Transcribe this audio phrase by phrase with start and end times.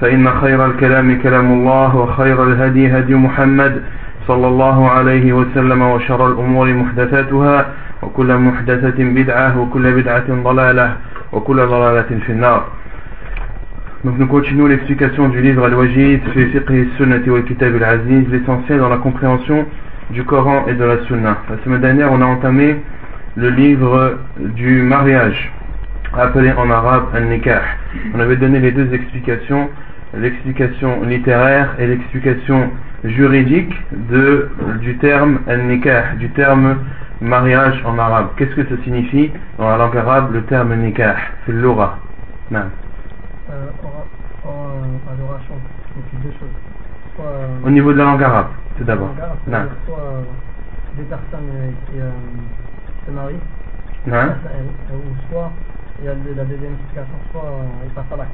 [0.00, 3.82] فإن خير الكلام كلام الله وخير الهدي هدي محمد
[4.28, 7.66] صلى الله عليه وسلم وشر الأمور محدثاتها
[8.02, 10.96] وكل محدثة بدعة وكل بدعة ضلالة
[11.32, 12.62] وكل ضلالة في النار
[14.02, 18.88] Donc nous continuons l'explication du livre Al-Wajid, fi fiqh sunnati wal kitab al-aziz, l'essentiel dans
[18.88, 19.66] la compréhension
[20.08, 21.36] du Coran et de la Sunna.
[21.50, 22.76] La semaine dernière, on a entamé
[23.36, 25.52] le livre du mariage,
[26.16, 27.60] appelé en arabe Al-Nikah.
[28.14, 29.68] On avait donné les deux explications,
[30.17, 32.69] l'explication littéraire et l'explication
[33.03, 34.49] juridique de,
[34.81, 36.77] du terme Al-Nikah, du terme
[37.21, 38.29] mariage en arabe.
[38.37, 41.99] Qu'est-ce que ça signifie dans la langue arabe le terme Nikah, c'est l'aura.
[42.51, 42.59] Non.
[43.49, 43.67] euh,
[46.23, 46.49] deux choses.
[47.15, 49.09] Soit, euh, Au niveau de la langue arabe, tout d'abord.
[49.47, 49.57] Non.
[49.85, 50.21] soit euh,
[50.97, 51.97] des personnes qui
[53.05, 53.35] se marient,
[54.07, 54.33] Non.
[54.93, 55.51] ou soit
[55.99, 57.43] il y a la deuxième explication, soit
[57.85, 58.31] ils passent à l'acte.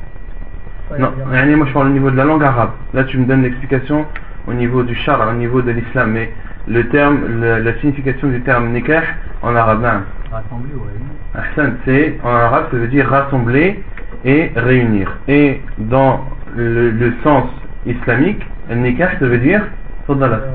[1.00, 2.72] Non, yani, moi je parle au niveau de la langue arabe.
[2.94, 4.06] Là tu me donnes l'explication
[4.47, 6.31] au niveau du char, au niveau de l'islam, mais
[6.67, 9.03] le terme, le- la signification du terme nikah
[9.42, 10.02] en arabe, non.
[10.31, 13.83] Rassemblés ou réunis Ahsan, c'est en arabe ça veut dire rassembler
[14.25, 15.17] et réunir.
[15.28, 16.25] Et dans
[16.56, 17.45] le, le sens
[17.86, 19.61] islamique, nikah ça veut dire
[20.10, 20.45] euh,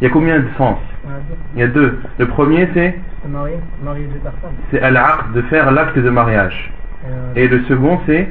[0.00, 0.78] Il y a combien de sens?
[1.54, 1.98] Il y a deux.
[2.18, 2.94] Le premier c'est
[4.70, 6.72] c'est al-aqd, de faire l'acte de mariage.
[7.06, 8.28] Euh, Et le second c'est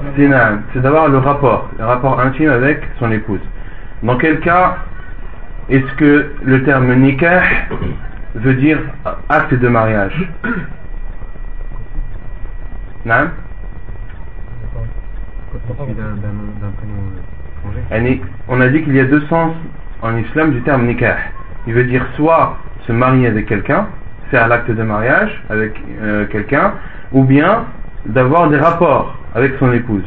[0.00, 3.40] non C'est d'avoir le rapport, le rapport intime avec son épouse.
[4.02, 4.76] Dans quel cas
[5.68, 7.42] est-ce que le terme nikah
[8.34, 8.78] veut dire
[9.28, 10.30] acte de mariage
[17.70, 19.54] étranger Yani, On a dit qu'il y a deux sens
[20.02, 21.16] en islam du terme nikah.
[21.66, 23.86] Il veut dire soit se marier avec quelqu'un,
[24.30, 26.74] faire l'acte de mariage avec euh, quelqu'un,
[27.12, 27.64] ou bien
[28.06, 30.04] d'avoir des rapports avec son épouse.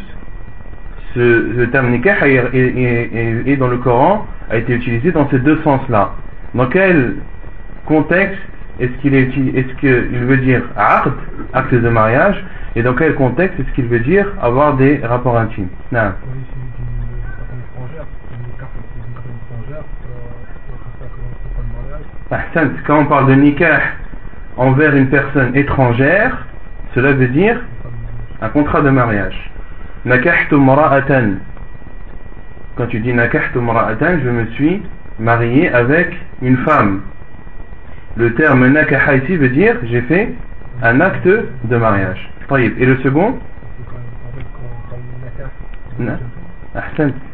[1.14, 5.30] Ce, le terme nikah est, est- est- est dans le Coran a été utilisé dans
[5.30, 6.12] ces deux sens-là.
[6.54, 7.16] Dans quel
[7.86, 8.40] contexte
[8.80, 10.64] est-ce qu'il est, est-ce qu'il veut dire
[11.54, 12.44] acte de mariage,
[12.76, 15.68] et dans quel contexte est-ce qu'il veut dire avoir des rapports intimes?
[15.92, 16.14] Étrangère,
[22.32, 22.36] euh.
[22.36, 23.80] Ahsan, quand on parle de nikah
[24.58, 26.48] envers une personne étrangère,
[26.96, 27.60] cela veut dire
[28.44, 29.52] un contrat de mariage.
[30.06, 31.38] Nakahtu mara'atan.
[32.76, 34.84] Quand tu dis nakahtu mara'atan, je me suis
[35.20, 37.02] marié avec une femme.
[38.18, 40.34] Le terme nakaha ici veut dire j'ai fait
[40.82, 41.28] un acte
[41.64, 42.30] de mariage.
[42.52, 43.40] Et le second?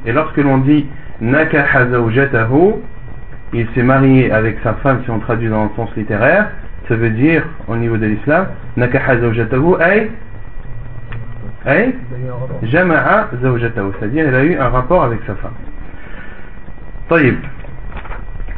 [0.05, 0.85] Et lorsque l'on dit
[1.21, 2.75] nakaha zawjatahu,
[3.53, 6.49] il s'est marié avec sa femme, si on traduit dans le sens littéraire,
[6.87, 8.47] ça veut dire, au niveau de l'islam,
[8.77, 11.48] nakaha zawjatahu ay, ay, il y a eu un rapport.
[12.63, 15.53] Jama'a zawjatahu, c'est-à-dire il a eu un rapport avec sa femme.
[17.09, 17.35] Taïb.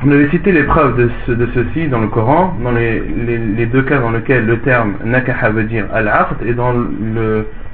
[0.03, 0.97] On avait cité les preuves
[1.27, 4.95] de, de ceci dans le Coran, dans les, les- deux cas dans lesquels le terme
[5.05, 6.73] nakaha veut dire al-aqd et dans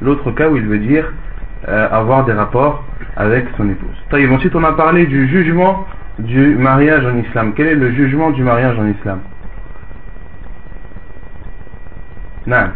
[0.02, 1.12] l'autre cas où il veut dire
[1.70, 2.84] euh, avoir des rapports
[3.16, 3.96] avec son épouse.
[4.10, 4.30] Taïb.
[4.32, 5.86] Ensuite, on a parlé du jugement
[6.20, 7.54] du mariage en islam.
[7.56, 9.20] Quel est le jugement du mariage en islam?
[12.46, 12.72] Naam.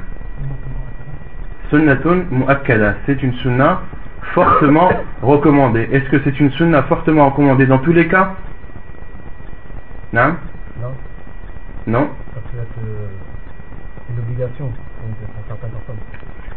[1.72, 2.96] Sunnatun muakkada.
[3.06, 3.82] C'est une sunna
[4.34, 4.90] fortement
[5.22, 5.88] recommandée.
[5.92, 8.36] Est-ce que c'est une sunna fortement recommandée dans tous les cas?
[10.12, 10.36] Non
[10.82, 10.92] Non,
[11.88, 12.10] Non?
[12.34, 13.08] Ça peut être euh,
[14.10, 15.96] une obligation pour certaines personnes.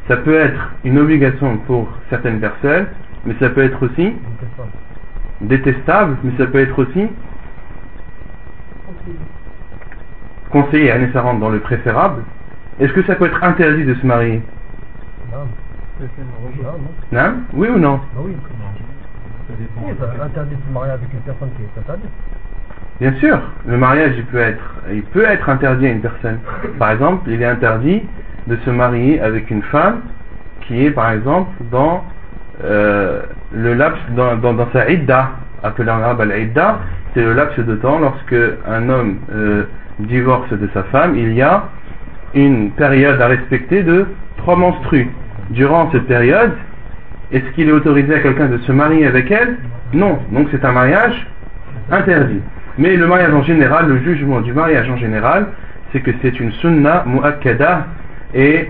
[0.09, 2.87] Ça peut être une obligation pour certaines personnes,
[3.25, 4.15] mais ça peut être aussi
[5.41, 7.09] détestable, mais ça peut être aussi
[10.51, 10.91] conseillé.
[10.91, 12.23] Allez, ça rentre dans le préférable.
[12.81, 14.43] Est-ce que ça peut être interdit de se marier?
[17.13, 17.35] Non.
[17.53, 18.37] Oui ou non Bah oui.
[19.83, 22.11] Oui, ça interdit de se marier avec une personne qui est interdite.
[23.01, 26.39] Bien sûr, le mariage il peut être, il peut être interdit à une personne.
[26.79, 28.03] Par exemple, il est interdit
[28.47, 30.01] de se marier avec une femme
[30.63, 32.05] qui est par exemple dans
[32.63, 33.23] euh,
[33.53, 35.31] le laps dans, dans, dans sa idda,
[35.63, 36.79] appelé en arabe al-idda,
[37.13, 38.37] c'est le laps de temps lorsque
[38.67, 39.65] un homme euh,
[39.99, 41.65] divorce de sa femme, il y a
[42.35, 44.07] une période à respecter de
[44.39, 45.09] trois menstrues.
[45.51, 46.53] Durant cette période,
[47.33, 49.57] est-ce qu'il est autorisé à quelqu'un de se marier avec elle?
[49.93, 51.27] Non, donc c'est un mariage
[51.91, 52.41] interdit.
[52.79, 55.47] Mais le mariage en général, le jugement du mariage en général,
[55.93, 57.87] c'est que c'est une sunna mu'akkada
[58.35, 58.69] et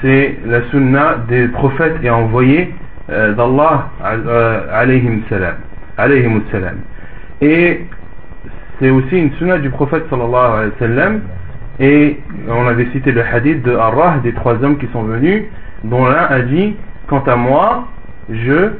[0.00, 2.74] c'est la sunna des prophètes et envoyés
[3.10, 5.56] euh, d'Allah euh, alayhim salam.
[5.96, 6.78] Alayhim salam.
[7.40, 7.82] Et
[8.80, 11.20] c'est aussi une sunna du prophète sallallahu alayhi wa sallam
[11.78, 12.18] et
[12.48, 15.44] on avait cité le hadith de Arrah des trois hommes qui sont venus
[15.84, 16.76] dont l'un a dit
[17.08, 17.88] quant à moi
[18.30, 18.70] je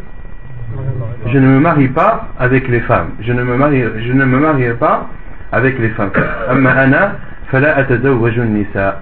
[1.26, 3.10] je ne me marie pas avec les femmes.
[3.20, 5.08] Je ne me marie, je ne me marierai pas
[5.52, 6.10] avec les femmes.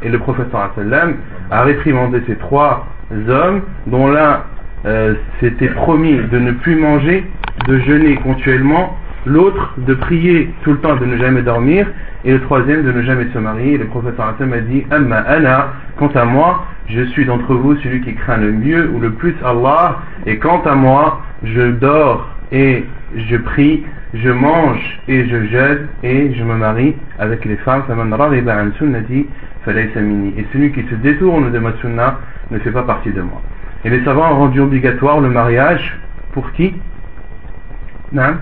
[0.02, 0.48] Et le prophète
[1.50, 2.86] a réprimandé ces trois
[3.28, 4.40] hommes dont l'un
[4.86, 7.24] euh, s'était promis de ne plus manger,
[7.68, 11.86] de jeûner continuellement, l'autre de prier tout le temps, de ne jamais dormir,
[12.24, 13.74] et le troisième de ne jamais se marier.
[13.74, 18.00] Et le prophète a dit Amma ana, quant à moi, je suis d'entre vous celui
[18.00, 22.84] qui craint le mieux ou le plus Allah, et quant à moi, je dors et
[23.14, 23.84] je prie,
[24.14, 27.82] je mange et je jeûne et je me marie avec les femmes.
[27.88, 27.92] Et
[30.52, 32.18] celui qui se détourne de ma sunna
[32.50, 33.40] ne fait pas partie de moi.
[33.84, 35.96] Et les savants ont rendu obligatoire le mariage.
[36.32, 36.74] Pour qui?
[38.12, 38.36] Non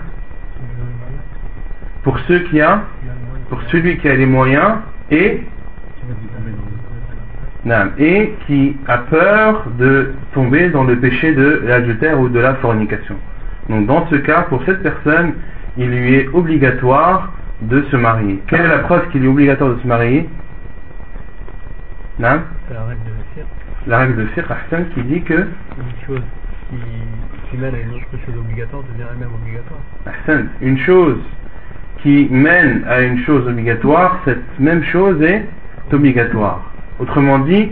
[2.03, 2.81] Pour ceux qui a,
[3.49, 4.77] pour celui qui a les moyens
[5.11, 5.41] et
[7.97, 13.15] et qui a peur de tomber dans le péché de l'adultère ou de la fornication.
[13.69, 15.33] Donc dans ce cas, pour cette personne,
[15.77, 18.41] il lui est obligatoire de se marier.
[18.47, 20.27] Quelle est la preuve qu'il est obligatoire de se marier?
[22.17, 22.41] Non
[22.71, 23.45] La règle de Fiqh.
[23.87, 26.21] La règle de Fiqh, qui dit que une chose
[26.69, 26.77] qui,
[27.49, 29.79] qui, mène à une autre chose obligatoire devient elle-même obligatoire.
[30.05, 31.19] Hassan, une chose
[32.01, 35.45] qui mène à une chose obligatoire, cette même chose est
[35.91, 36.69] obligatoire.
[36.99, 37.71] Autrement dit,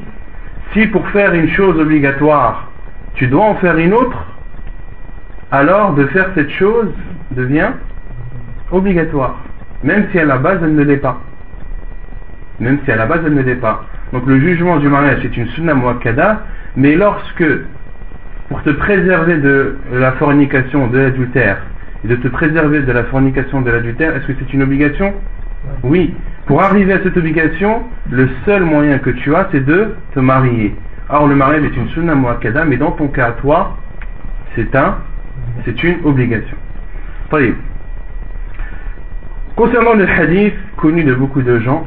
[0.74, 2.72] si pour faire une chose obligatoire,
[3.16, 4.26] tu dois en faire une autre,
[5.52, 6.92] alors de faire cette chose
[7.32, 7.72] devient
[8.72, 9.36] obligatoire,
[9.84, 11.20] même si à la base elle ne l'est pas.
[12.60, 13.86] Même si à la base elle ne l'est pas.
[14.14, 16.44] Donc le jugement du mariage est une sunna muakkada,
[16.76, 17.46] mais lorsque,
[18.50, 21.58] pour te préserver de la fornication, de l'adultère,
[22.04, 25.14] et de te préserver de la fornication, de l'adultère, est-ce que c'est une obligation?
[25.84, 26.14] Oui.
[26.48, 30.74] Pour arriver à cette obligation, le seul moyen que tu as, c'est de te marier.
[31.10, 33.76] Or, le mariage est une sunna muakkada, mais dans ton cas, toi,
[34.56, 34.96] c'est un,
[35.66, 36.56] c'est une obligation.
[39.58, 41.86] Concernant le hadith connu de beaucoup de gens,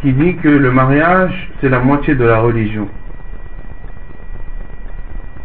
[0.00, 2.88] qui dit que le mariage, c'est la moitié de la religion.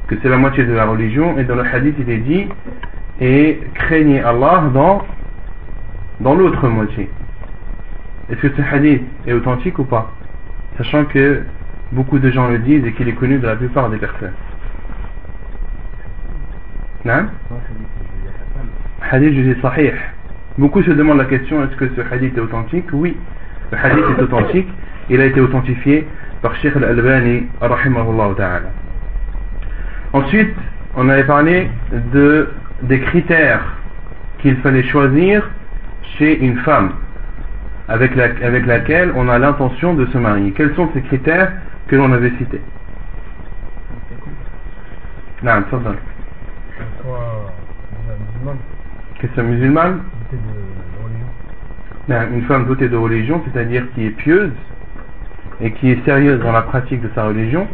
[0.08, 2.48] Que c'est la moitié de la religion, et dans le hadith, il est dit,
[3.20, 5.02] et craignez Allah dans,
[6.20, 7.10] dans l'autre moitié.
[8.30, 10.12] Est-ce que ce hadith est authentique ou pas
[10.78, 11.44] Sachant que
[11.92, 14.34] beaucoup de gens le disent et qu'il est connu de la plupart des personnes.
[17.06, 17.28] Non
[19.10, 19.94] Hadith je dis sahih.
[20.58, 22.88] Beaucoup se demandent la question est-ce que ce hadith est authentique?
[22.92, 23.16] Oui,
[23.72, 24.68] le hadith est authentique.
[25.10, 26.06] Il a été authentifié
[26.42, 28.72] par Sheikh al-Albani ta'ala.
[30.12, 30.54] Ensuite,
[30.96, 31.70] on avait parlé
[32.12, 32.50] de,
[32.82, 33.62] des critères
[34.40, 35.50] qu'il fallait choisir
[36.18, 36.92] chez une femme
[37.88, 40.52] avec, la, avec laquelle on a l'intention de se marier.
[40.52, 41.52] Quels sont ces critères
[41.88, 42.62] que l'on avait cités
[45.44, 45.96] Non, ça va.
[49.20, 50.02] Question musulmane
[52.10, 54.52] Une femme dotée de religion, c'est-à-dire qui est pieuse
[55.62, 57.68] et qui est sérieuse dans la pratique de sa religion.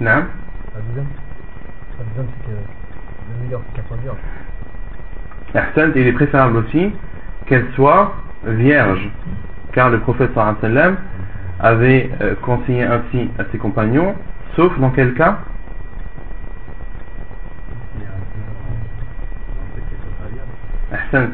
[0.00, 0.10] Non.
[0.74, 1.06] La deuxième,
[1.96, 3.96] c'est que le meilleur qu'elle soit
[5.96, 6.92] il est préférable aussi
[7.46, 8.14] qu'elle soit
[8.46, 9.08] vierge,
[9.72, 10.96] car le prophète sallam
[11.58, 14.14] avait euh, conseillé ainsi à ses compagnons,
[14.56, 15.38] sauf dans quel cas?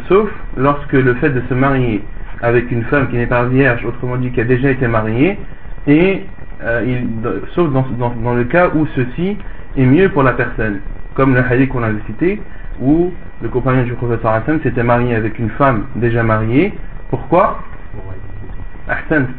[0.09, 2.03] Sauf lorsque le fait de se marier
[2.43, 5.39] avec une femme qui n'est pas vierge, autrement dit qui a déjà été mariée,
[5.87, 6.23] et
[6.63, 9.37] euh, sauf dans, le cas où ceci
[9.77, 10.81] est mieux pour la personne,
[11.15, 12.41] comme le hadith qu'on avait cité,
[12.81, 14.21] où le compagnon du prophète
[14.63, 16.73] s'était marié avec une femme déjà mariée,
[17.11, 17.59] pourquoi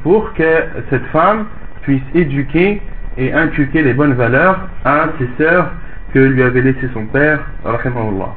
[0.03, 1.45] pour que cette femme
[1.81, 2.81] puisse éduquer
[3.17, 5.71] et inculquer les bonnes valeurs à ses sœurs
[6.13, 8.35] que lui avait laissé son père, rahimahullah.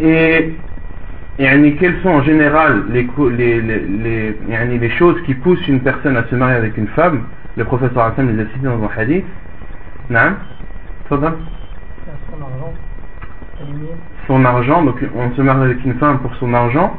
[0.00, 0.52] Et,
[1.38, 6.16] et quelles sont en général les, les, les, les, les choses qui poussent une personne
[6.16, 7.24] à se marier avec une femme?
[7.56, 9.24] Le professeur Hassan les a cités dans un hadith.
[10.10, 10.34] Non
[14.26, 16.96] son argent, donc on se marie avec une femme pour son argent,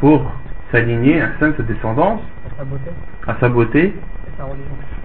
[0.00, 0.30] pour
[0.70, 2.20] s'aligner à sa descendance,
[3.26, 3.94] à sa beauté,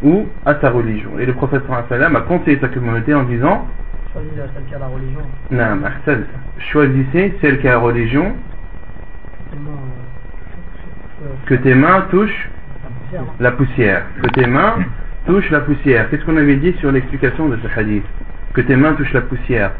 [0.03, 1.11] ou à sa religion.
[1.19, 3.67] Et le professeur Hassan a conseillé sa communauté en disant
[4.11, 5.21] Choisis celle qui a la religion.
[5.51, 5.89] Non,
[6.57, 8.33] choisissez celle qui a la religion,
[11.45, 12.49] que tes mains touchent
[12.81, 14.05] la poussière, la poussière.
[14.23, 14.75] Que tes mains
[15.25, 16.09] touchent la poussière.
[16.09, 18.05] Qu'est-ce qu'on avait dit sur l'explication de ce hadith?
[18.53, 19.71] Que tes mains touchent la poussière.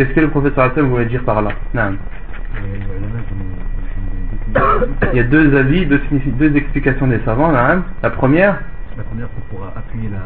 [0.00, 1.92] Qu'est-ce que le professeur Hassan voulait dire par là Non.
[5.12, 6.00] Il y a deux avis, deux,
[6.56, 7.52] explications des savants.
[7.52, 7.82] Naam.
[8.02, 8.56] La première,
[8.96, 10.20] La première, c'est pour appuyer la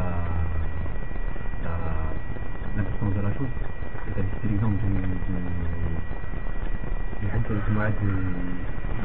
[1.65, 2.13] la-
[2.77, 3.49] l'importance de la chose.
[4.07, 4.87] C'est-à-dire, c'est l'exemple du
[7.19, 7.27] du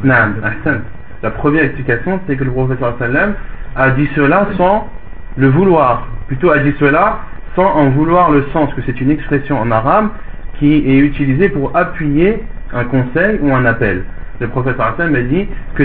[0.03, 0.81] du Naam, Ahsan.
[1.23, 3.33] La première explication, c'est que le professeur sallam
[3.75, 4.87] a dit cela sans
[5.35, 6.09] le vouloir.
[6.27, 7.21] Plutôt a dit cela
[7.55, 10.09] sans en vouloir le sens, que c'est une expression en arabe
[10.57, 14.03] qui est utilisée pour appuyer un conseil ou un appel.
[14.39, 15.83] Le professeur sallam a dit que,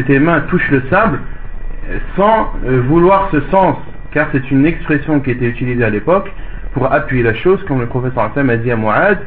[0.00, 1.18] tes mains touchent le sable
[2.16, 3.76] sans euh, vouloir ce sens,
[4.12, 6.32] car c'est une expression qui était utilisée à l'époque
[6.72, 9.18] pour appuyer la chose, comme le professeur sallam a dit à Mu'ad,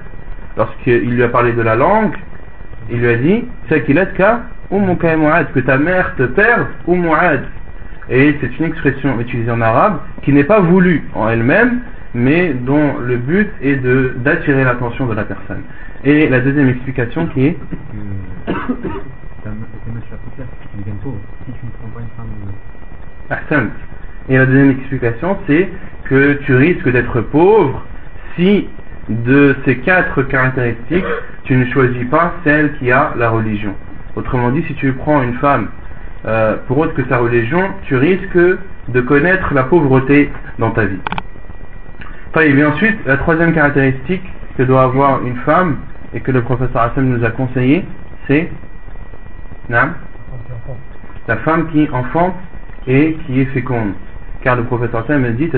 [0.57, 2.15] lorsqu'il lui a parlé de la langue,
[2.89, 4.41] il lui a dit Sakilatka
[4.71, 7.43] ou Mu'ad, que ta mère te perde ou Mu'ad.
[8.09, 11.81] Et c'est une expression utilisée en arabe qui n'est pas voulue en elle-même,
[12.13, 13.75] mais dont le but est
[14.23, 15.61] d'attirer l'attention de la personne.
[16.03, 17.57] Et la deuxième explication qui est.
[23.29, 23.67] Ahsan.
[24.27, 25.69] Et la deuxième explication, c'est
[26.05, 27.83] que tu risques d'être pauvre
[28.35, 28.67] si
[29.09, 31.05] de ces quatre caractéristiques,
[31.43, 33.73] tu ne choisis pas celle qui a la religion.
[34.15, 35.69] Autrement dit, si tu prends une femme
[36.25, 38.37] euh, pour autre que sa religion, tu risques
[38.87, 40.99] de connaître la pauvreté dans ta vie.
[42.35, 44.21] Ensuite, la troisième caractéristique
[44.57, 45.77] que doit avoir une femme
[46.13, 47.83] et que le professeur Hassan nous a conseillé,
[48.27, 48.51] c'est
[49.69, 52.35] la femme qui enfante
[52.87, 53.93] et qui est féconde.
[54.41, 55.49] Car le professeur Hassan a dit.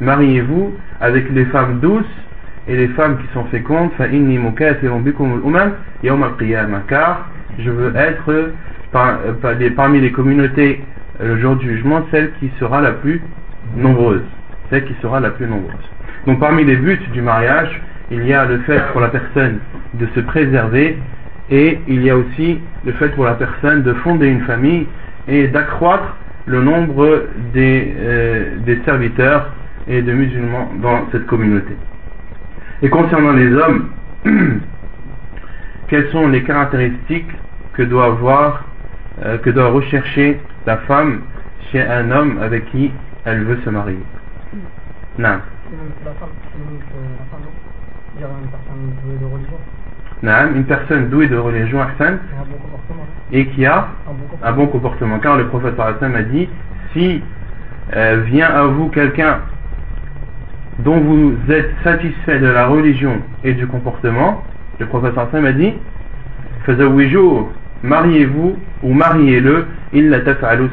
[0.00, 2.04] Mariez-vous avec les femmes douces
[2.66, 3.90] et les femmes qui sont fécondes.
[6.88, 7.26] Car
[7.58, 8.52] je veux être
[8.94, 10.82] euh, parmi les communautés
[11.20, 13.20] euh, le jour du jugement celle qui sera la plus
[13.76, 14.22] nombreuse.
[14.70, 15.74] Celle qui sera la plus nombreuse.
[16.26, 19.58] Donc parmi les buts du mariage, il y a le fait pour la personne
[19.94, 20.98] de se préserver
[21.50, 24.86] et il y a aussi le fait pour la personne de fonder une famille
[25.26, 29.52] et d'accroître le nombre des, euh, des serviteurs
[29.86, 31.76] et de musulmans dans cette communauté.
[32.82, 33.90] Et concernant les hommes,
[35.88, 37.30] quelles sont les caractéristiques
[37.74, 38.64] que doit avoir,
[39.24, 41.20] euh, que doit rechercher la femme
[41.70, 42.92] chez un homme avec qui
[43.28, 43.98] elle veut se marier
[45.18, 45.38] Non.
[50.22, 52.18] Non une personne douée de religion, Hassan,
[53.32, 53.88] et qui a
[54.42, 55.18] Un bon comportement.
[55.18, 56.48] Car le prophète Hassan a dit
[56.92, 57.22] si
[57.94, 59.40] euh, vient à vous quelqu'un
[60.78, 64.42] dont vous êtes satisfait de la religion et du comportement,
[64.78, 65.74] le prophète Hassan a dit
[67.82, 70.18] mariez-vous ou mariez-le, il la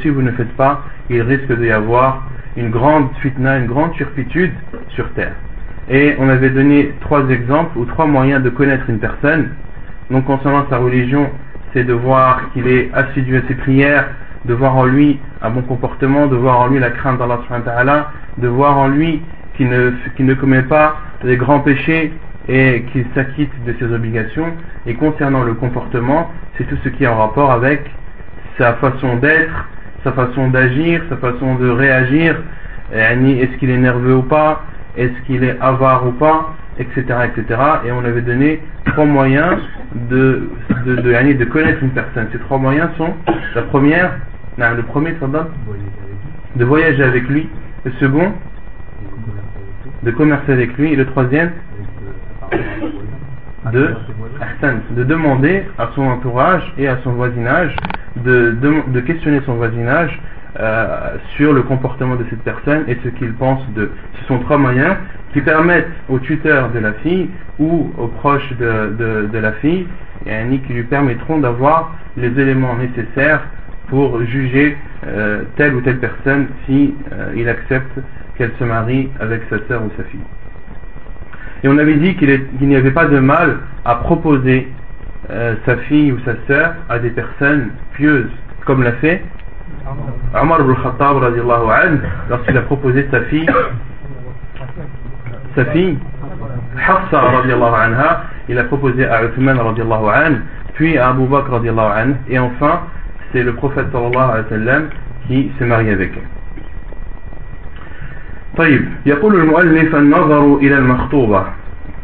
[0.02, 2.24] si vous ne faites pas, il risque d'y avoir
[2.58, 4.54] une grande fitna, une grande turpitude
[4.90, 5.34] sur terre.
[5.90, 9.50] Et on avait donné trois exemples ou trois moyens de connaître une personne.
[10.10, 11.30] Donc concernant sa religion,
[11.74, 14.08] c'est de voir qu'il est assidu à ses prières,
[14.46, 18.48] de voir en lui un bon comportement, de voir en lui la crainte d'Allah de
[18.48, 19.22] voir en lui
[19.56, 22.14] qu'il ne, ne commet pas des grands péchés
[22.48, 24.54] et qu'il s'acquitte de ses obligations.
[24.86, 27.82] Et concernant le comportement, c'est tout ce qui est en rapport avec
[28.58, 29.70] sa façon d'être,
[30.06, 32.36] sa façon d'agir, sa façon de réagir,
[32.94, 34.64] yani, est-ce qu'il est nerveux ou pas,
[34.96, 37.60] est-ce qu'il est avare ou pas, etc., etc.
[37.86, 39.58] Et on avait donné trois moyens
[40.10, 40.48] de,
[40.86, 42.28] de, de, de connaître une personne.
[42.32, 43.14] Ces trois moyens sont,
[43.56, 44.12] la première,
[44.60, 45.16] non, le premier,
[46.56, 47.50] de voyager avec lui,
[47.84, 48.32] le second,
[50.04, 51.52] de commercer avec lui, et le troisième,
[53.72, 57.76] de, demander à son entourage et à son voisinage
[58.18, 60.20] de, de, de questionner son voisinage
[60.60, 63.92] euh, sur le comportement de cette personne et ce qu'il pense de.
[64.20, 64.96] Ce sont trois moyens
[65.34, 67.30] qui permettent au tuteur de la fille
[67.60, 69.86] ou aux proches de la fille
[70.26, 73.42] et qui lui permettront d'avoir les éléments nécessaires
[73.88, 78.00] pour juger euh, telle ou telle personne si euh, il accepte
[78.38, 80.20] qu'elle se marie avec sa sœur ou sa fille.
[81.66, 84.72] Et on avait dit qu'il n'y avait pas de mal à proposer
[85.32, 88.30] euh, sa fille ou sa sœur à des personnes pieuses,
[88.68, 89.24] comme l'a fait
[90.40, 91.18] Omar ibn Khattab
[92.30, 93.50] lorsqu'il a proposé sa fille,
[95.56, 95.98] sa fille,
[96.88, 100.42] Hafsa anha, il a proposé à Uthman anhu,
[100.76, 102.82] puis à Abu Bakr anhu, et enfin
[103.32, 104.90] c'est le prophète sallallahu alayhi wa sallam
[105.26, 106.35] qui s'est marié avec elle.
[108.58, 111.44] طيب يقول المؤلف النظر إلى المخطوبة.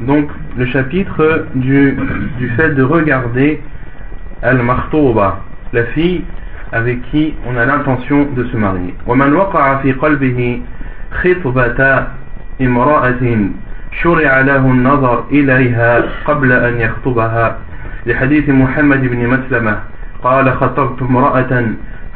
[0.07, 1.97] Donc le chapitre du,
[2.39, 3.61] du fait de regarder
[4.41, 5.39] al-makhtuba
[5.73, 6.23] la fille
[6.71, 8.93] avec qui on a l'intention de se marier.
[9.07, 10.61] ومن وقع في قلبه
[11.11, 12.07] خطبة
[12.61, 13.49] امرأة
[14.01, 17.57] شرع له النظر إليها قبل أن يخطبها.
[18.05, 19.79] لحديث محمد بن مسلمة
[20.23, 21.65] قال خطبت امرأة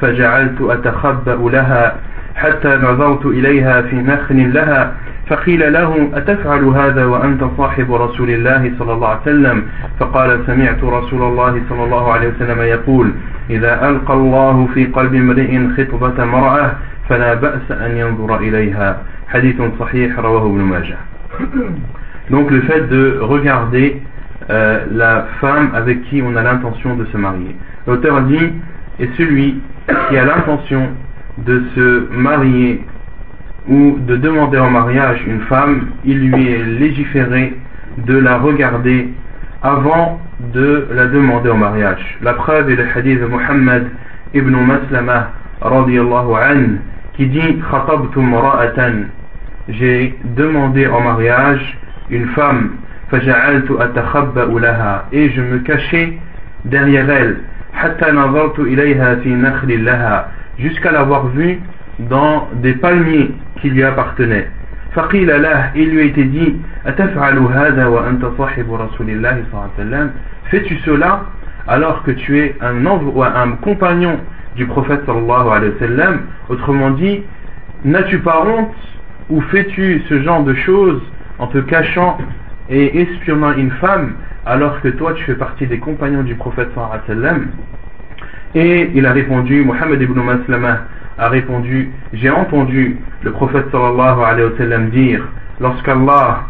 [0.02, 1.96] فجعلت أتخبأ لها
[2.36, 4.94] حتى نظرت إليها في نخل لها
[5.28, 9.64] فقيل له أتفعل هذا وأنت صاحب رسول الله صلى الله عليه وسلم؟
[10.00, 13.12] فقال سمعت رسول الله صلى الله عليه وسلم يقول
[13.50, 16.72] إذا ألقى الله في قلب امرئ خطبة مرأة
[17.10, 19.02] فلا بأس أن ينظر إليها.
[19.28, 20.98] حديث صحيح رواه ابن ماجه.
[22.30, 24.02] Donc le fait de regarder
[24.50, 27.56] euh, la femme avec qui on a l'intention de se marier.
[27.88, 28.54] L'auteur dit,
[29.00, 29.62] et celui
[30.10, 30.90] qui a l'intention
[31.38, 32.84] de se marier
[33.68, 37.58] ou de demander en mariage une femme, il lui est légiféré
[37.98, 39.10] de la regarder
[39.64, 40.20] avant
[40.54, 42.18] de la demander en mariage.
[42.22, 43.88] La preuve est le hadith de Muhammad
[44.34, 45.86] ibn Maslama an,
[47.14, 47.60] qui dit
[49.70, 51.78] J'ai demandé en mariage
[52.10, 52.72] une femme
[53.12, 53.20] et
[55.30, 56.18] je me cachais
[56.66, 57.38] derrière elle
[60.60, 61.60] jusqu'à l'avoir vue
[62.00, 63.32] dans des palmiers
[63.62, 64.50] qui lui appartenaient.
[65.16, 66.56] il lui a été dit
[70.52, 71.26] Fais-tu cela
[71.68, 74.20] alors que tu es un, un compagnon
[74.56, 76.22] du prophète sallallahu alayhi wa sallam?
[76.50, 77.24] Autrement dit,
[77.84, 78.76] n'as-tu pas honte
[79.30, 81.02] ou fais-tu ce genre de choses
[81.40, 82.18] en te cachant
[82.70, 84.14] et espionnant une femme
[84.46, 87.48] alors que toi tu fais partie des compagnons du prophète sallallahu
[88.55, 90.79] Et il a répondu, Mohammed ibn Maslama
[91.19, 95.23] a répondu J'ai entendu le prophète sallallahu alayhi wa sallam dire
[95.61, 96.45] Lorsqu'Allah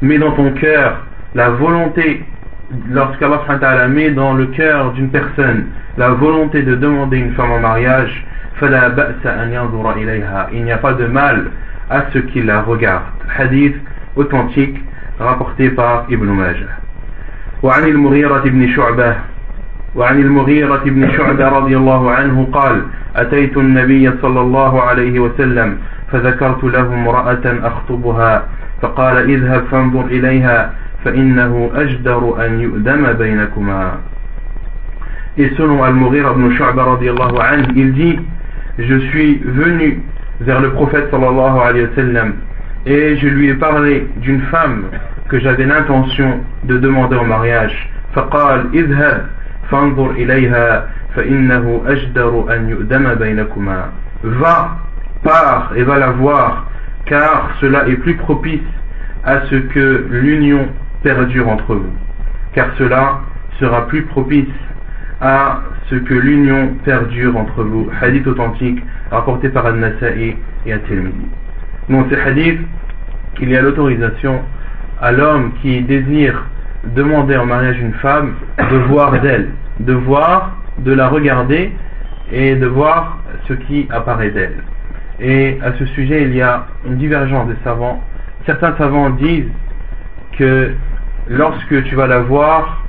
[0.00, 2.24] met dans ton cœur la volonté,
[2.90, 8.24] lorsqu'Allah met dans le cœur d'une personne la volonté de demander une femme en mariage,
[8.62, 11.50] il n'y a pas de mal
[11.90, 13.02] à ce qu'il la regarde.
[13.36, 13.76] Hadith
[14.16, 14.78] authentique
[15.18, 16.78] rapporté par Ibn Majah.
[17.62, 19.16] وعن المغيرة بن شعبة
[19.95, 22.83] وعن المغيرة بن شعبة رضي الله عنه قال
[23.15, 25.77] أتيت النبي صلى الله عليه وسلم
[26.11, 28.43] فذكرت له امرأة أخطبها
[28.81, 30.73] فقال اذهب فانظر إليها
[31.05, 33.91] فإنه أجدر أن يؤدم بينكما
[35.37, 38.19] Et selon Al-Mughir ibn Shu'ba radiallahu anhu, il dit
[38.77, 40.01] Je suis venu
[40.41, 42.33] vers le prophète sallallahu alayhi wa sallam
[42.85, 44.85] et je lui ai parlé d'une femme
[45.29, 47.89] que j'avais l'intention de demander en mariage.
[48.15, 49.25] فقال اذهب
[49.70, 53.90] فانظر إليها فإنه أجدر أن يؤدم بينكما
[54.24, 54.78] va
[55.22, 56.66] pars et va la voir
[57.06, 58.60] car cela est plus propice
[59.24, 60.68] à ce que l'union
[61.02, 61.92] perdure entre vous
[62.54, 63.20] car cela
[63.60, 64.48] sera plus propice
[65.20, 65.60] à
[65.90, 71.26] ce que l'union perdure entre vous hadith authentique rapporté par Al-Nasa'i et At-Tirmidhi
[71.90, 72.60] dans ce hadith
[73.40, 74.40] il y a l'autorisation
[75.00, 76.46] à l'homme qui désire
[76.83, 78.35] demander en mariage une femme
[78.71, 81.71] de voir d'elle de voir de la regarder
[82.31, 84.63] et de voir ce qui apparaît d'elle.
[85.19, 88.03] Et à ce sujet, il y a une divergence des savants.
[88.45, 89.51] Certains savants disent
[90.37, 90.73] que
[91.27, 92.85] lorsque tu vas la voir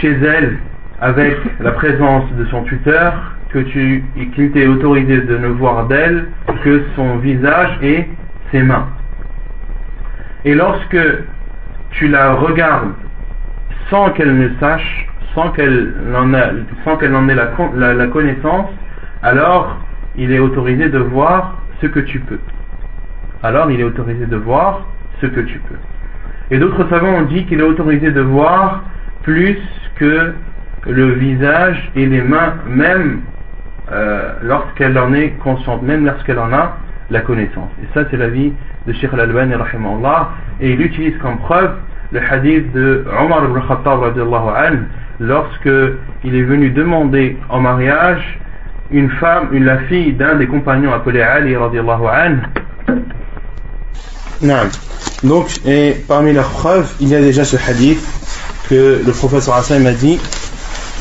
[0.00, 0.58] chez elle,
[1.00, 3.14] avec la présence de son tuteur,
[3.50, 6.28] que tu, qu'il t'est autorisé de ne voir d'elle
[6.62, 8.06] que son visage et
[8.52, 8.86] ses mains.
[10.44, 10.98] Et lorsque
[11.90, 12.92] tu la regardes
[13.88, 18.68] sans qu'elle ne sache, sans qu'elle en, ait la, la, connaissance,
[19.22, 19.76] alors
[20.16, 22.38] il est autorisé de voir ce que tu peux.
[23.42, 24.86] Alors il est autorisé de voir
[25.20, 25.76] ce que tu peux.
[26.50, 28.82] Et d'autres savants ont dit qu'il est autorisé de voir
[29.22, 29.58] plus
[29.96, 30.34] que
[30.86, 33.20] le visage et les mains, même
[33.92, 36.76] euh, lorsqu'elle en est consciente, même lorsqu'elle en a
[37.10, 37.70] la connaissance.
[37.82, 38.52] Et ça, c'est l'avis
[38.86, 39.54] de Sheikh Al-Albani,
[40.60, 41.72] et il utilise comme preuve
[42.12, 44.00] le hadith de Omar ibn Khattab
[45.20, 45.70] lorsque
[46.24, 48.38] il est venu demander en mariage
[48.90, 52.40] une femme, une la fille d'un des compagnons appelé Ali radiallahu anhu.
[55.22, 58.00] Donc, et parmi leurs preuves, il y a déjà ce hadith
[58.68, 60.18] que le professeur Hassan m'a dit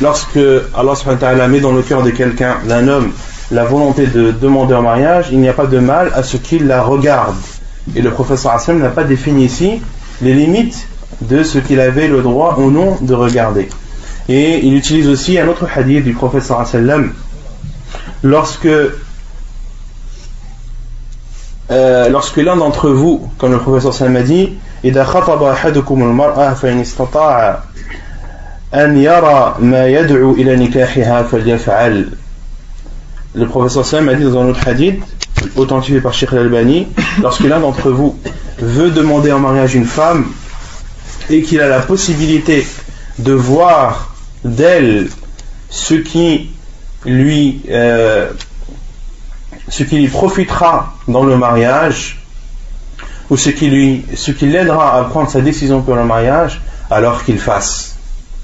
[0.02, 0.40] lorsque
[0.76, 3.12] Allah met dans le cœur de quelqu'un, d'un homme,
[3.51, 6.67] la volonté de demander en mariage, il n'y a pas de mal à ce qu'il
[6.67, 7.37] la regarde.
[7.95, 9.83] Et le professeur Hassan n'a pas défini ici
[10.23, 10.87] les limites
[11.21, 13.69] de ce qu'il avait le droit ou non de regarder.
[14.29, 17.11] Et il utilise aussi un autre hadith du professeur Hassan
[18.23, 18.69] lorsque
[21.71, 26.55] euh, lorsque l'un d'entre vous, comme le professeur Sallam a dit, إذا خطب أحدكم المرأة
[26.55, 27.61] فإن استطاع
[28.75, 32.09] أن يرى ما يدعو إلى نكاحها فليفعل.
[33.40, 35.02] le professeur Sallam a dit dans un autre hadith,
[35.56, 36.90] authentifié par Sheikh Al-Albani,
[37.22, 38.20] lorsque l'un d'entre vous
[38.58, 40.26] veut demander en mariage une femme
[41.30, 42.68] et qu'il a la possibilité
[43.18, 45.08] de voir d'elle
[45.70, 46.52] ce qui
[47.06, 48.30] lui euh,
[50.12, 52.22] profitera dans le mariage
[53.30, 56.60] ou ce qui ce qui l'aidera à prendre sa décision pour le mariage
[56.92, 57.96] alors qu'il fasse.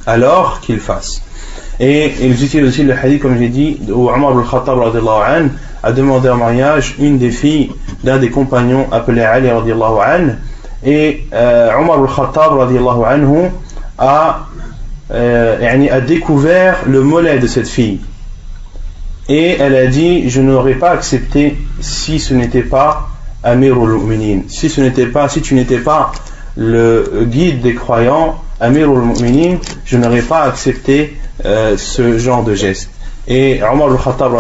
[0.06, 1.25] Alors qu'il fasse
[1.80, 4.80] et ils utilisent aussi le hadith comme j'ai dit où Omar al-Khattab
[5.84, 7.72] a demandé en mariage une des filles
[8.04, 9.62] d'un des compagnons appelé Ali an
[10.86, 12.54] et euh, Omar al-Khattab
[13.98, 14.40] a,
[15.12, 18.00] euh, a découvert le mollet de cette fille.
[19.28, 23.10] Et elle a dit je n'aurais pas accepté si ce n'était pas
[23.44, 26.12] Amirul Mu'minin si ce n'était pas si tu n'étais pas
[26.56, 32.90] le guide des croyants Amirul Mu'minin je n'aurais pas accepté euh, ce genre de geste.
[33.28, 34.32] Et Omar al-Khattab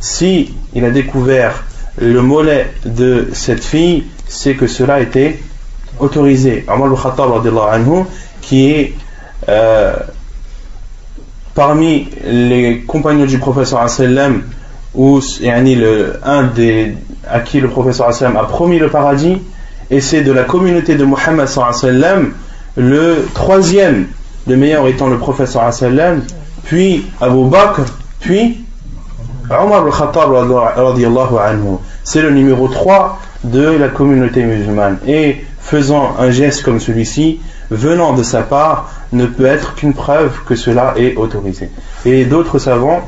[0.00, 1.64] si il a découvert
[1.98, 5.38] le mollet de cette fille c'est que cela était
[6.00, 6.64] autorisé.
[6.68, 7.30] Omar al-Khattab
[8.40, 8.94] qui est
[9.48, 9.94] euh,
[11.54, 14.42] parmi les compagnons du professeur sallam
[14.94, 16.94] ou un des
[17.28, 19.38] à qui le professeur sallam a promis le paradis
[19.90, 22.32] et c'est de la communauté de Muhammad sallam
[22.76, 24.06] le troisième
[24.46, 26.22] le meilleur étant le professeur sallam
[26.64, 27.82] puis Abu Bakr
[28.20, 28.64] puis
[29.50, 30.30] Omar al-Khattab
[32.02, 34.98] c'est le numéro 3 de la communauté musulmane.
[35.06, 40.32] Et faisant un geste comme celui-ci venant de sa part ne peut être qu'une preuve
[40.46, 41.70] que cela est autorisé.
[42.04, 43.02] Et d'autres savants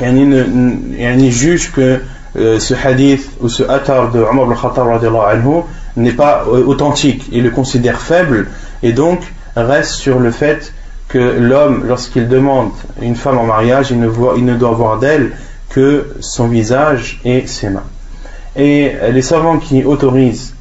[0.00, 2.00] yani, jugent que
[2.36, 4.86] euh, ce hadith ou ce atar de Umar al-Khattab
[5.96, 7.28] n'est pas euh, authentique.
[7.32, 8.48] Et le considère faible
[8.82, 9.20] et donc
[9.56, 10.72] reste sur le fait
[11.08, 15.32] que l'homme, lorsqu'il demande une femme en mariage, il ne, doit voir d'elle
[15.68, 17.84] que son visage et ses mains.
[18.56, 20.54] Et les savants qui autorisent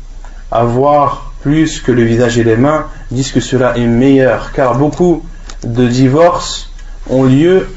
[0.51, 4.75] à voir plus que le visage et les mains, disent que cela est meilleur, car
[4.75, 5.23] beaucoup
[5.63, 6.69] de divorces
[7.09, 7.67] ont lieu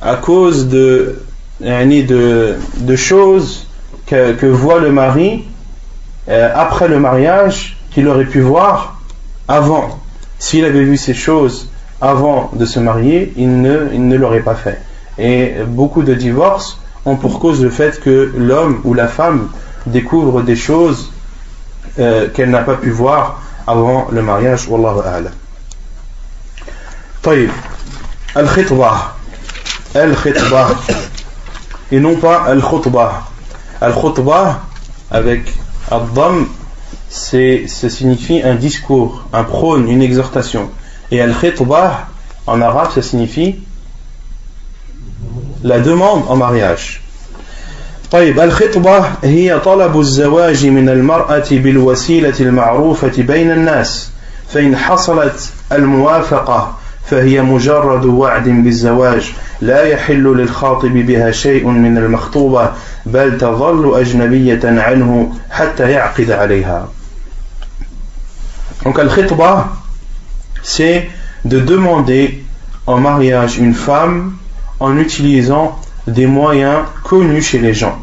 [0.00, 1.22] à cause de,
[1.60, 3.66] de, de choses
[4.06, 5.44] que, voit le mari
[6.28, 9.00] euh, après le mariage qu'il aurait pu voir
[9.47, 9.99] avant.
[10.37, 11.69] S'il avait vu ces choses
[12.01, 14.81] avant de se marier, il ne, il ne l'aurait pas fait.
[15.17, 19.49] Et beaucoup de divorces ont pour cause le fait que l'homme ou la femme
[19.85, 21.11] découvre des choses
[21.99, 25.33] euh, qu'elle n'a pas pu voir avant le mariage wallahu a'lam
[27.23, 27.49] طيب
[28.37, 28.91] الخطبة
[29.95, 30.67] الخطبة
[31.91, 33.23] et non pas al-khutbah
[33.81, 34.61] al-khutbah
[35.11, 35.53] avec
[35.91, 36.47] al-dam
[37.13, 40.69] c'est ça signifie un discours un prône une exhortation
[41.11, 42.07] et al-khitbah
[42.47, 43.59] en arabe ça signifie
[45.63, 47.01] la demande en mariage
[48.11, 54.09] طيب الخطبة هي طلب الزواج من المرأة بالوسيلة المعروفة بين الناس
[54.53, 62.71] فإن حصلت الموافقة فهي مجرد وعد بالزواج لا يحل للخاطب بها شيء من المخطوبة
[63.05, 66.87] بل تظل أجنبية عنه حتى يعقد عليها
[68.84, 69.72] donc al-khitba,
[70.62, 71.08] c'est
[71.44, 72.44] de demander
[72.86, 74.36] en mariage une femme
[74.80, 77.98] en utilisant des moyens connus chez les gens.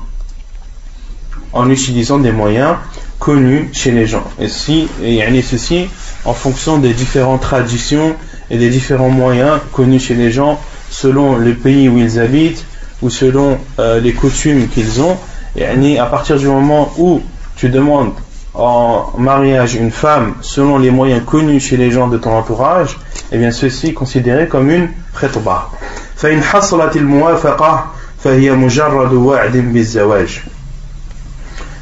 [1.54, 2.78] En utilisant des moyens
[3.20, 4.24] connus chez les gens.
[4.40, 5.88] Et si, et ceci
[6.26, 8.16] en fonction des différentes traditions
[8.50, 12.66] et des différents moyens connus chez les gens selon le pays où ils habitent
[13.04, 15.18] ou selon euh, les coutumes qu'ils ont.
[15.56, 17.22] Et à partir du moment où
[17.56, 18.14] tu demandes
[18.55, 22.93] en mariage une femme selon les moyens connus chez les gens de ton entourage,
[23.31, 25.71] et eh bien ceci est considéré comme une khitba.
[26.17, 27.87] فإن حصلت الموافقة
[28.25, 30.41] فهي مجرد وعد بالزواج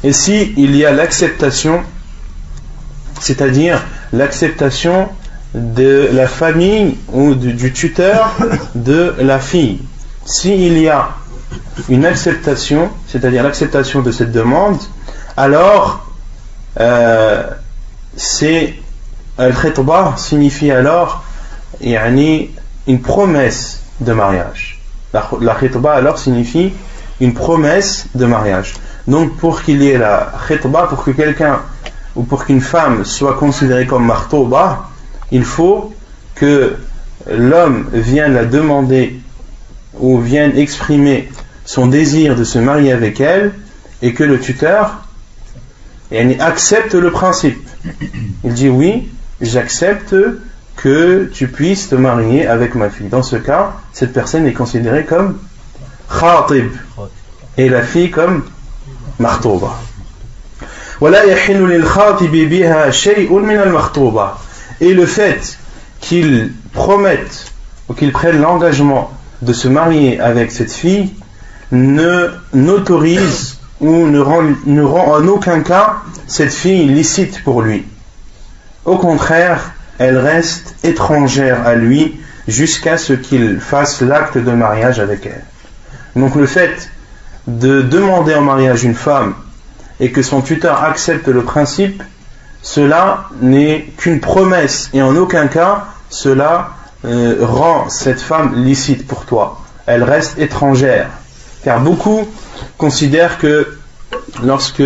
[0.03, 1.81] Et si il y a l'acceptation,
[3.19, 3.81] c'est-à-dire
[4.13, 5.09] l'acceptation
[5.55, 8.35] de la famille ou du, du tuteur
[8.75, 9.79] de la fille,
[10.25, 11.09] s'il y a
[11.89, 14.77] une acceptation, c'est-à-dire l'acceptation de cette demande,
[15.37, 16.05] alors
[16.78, 17.42] euh,
[18.16, 18.74] c'est
[19.38, 21.24] al-khitba signifie alors
[21.80, 22.50] yani,
[22.86, 24.80] une promesse de mariage.
[25.12, 25.56] La, la
[25.92, 26.72] alors signifie
[27.20, 28.74] une promesse de mariage.
[29.06, 31.60] Donc pour qu'il y ait la khitba, pour que quelqu'un
[32.16, 34.88] ou pour qu'une femme soit considérée comme martoba,
[35.30, 35.94] il faut
[36.34, 36.76] que
[37.30, 39.20] l'homme vienne la demander
[39.98, 41.28] ou vienne exprimer
[41.64, 43.52] son désir de se marier avec elle
[44.02, 44.99] et que le tuteur
[46.40, 47.66] accepte le principe.
[48.44, 49.08] Il dit oui,
[49.40, 50.14] j'accepte
[50.76, 53.08] que tu puisses te marier avec ma fille.
[53.08, 55.38] Dans ce cas, cette personne est considérée comme
[56.08, 56.70] khatib
[57.56, 58.44] et la fille comme
[59.18, 59.76] martoba.
[64.80, 65.58] Et le fait
[66.00, 67.52] qu'il promette
[67.88, 69.10] ou qu'il prenne l'engagement
[69.42, 71.12] de se marier avec cette fille
[71.72, 77.86] ne n'autorise ou ne rend, ne rend en aucun cas cette fille licite pour lui.
[78.84, 85.26] Au contraire, elle reste étrangère à lui jusqu'à ce qu'il fasse l'acte de mariage avec
[85.26, 85.44] elle.
[86.16, 86.90] Donc le fait
[87.46, 89.34] de demander en mariage une femme
[89.98, 92.02] et que son tuteur accepte le principe,
[92.62, 96.70] cela n'est qu'une promesse et en aucun cas cela
[97.04, 99.60] euh, rend cette femme licite pour toi.
[99.86, 101.08] Elle reste étrangère.
[101.64, 102.26] Car beaucoup
[102.78, 103.76] considèrent que
[104.42, 104.82] lorsque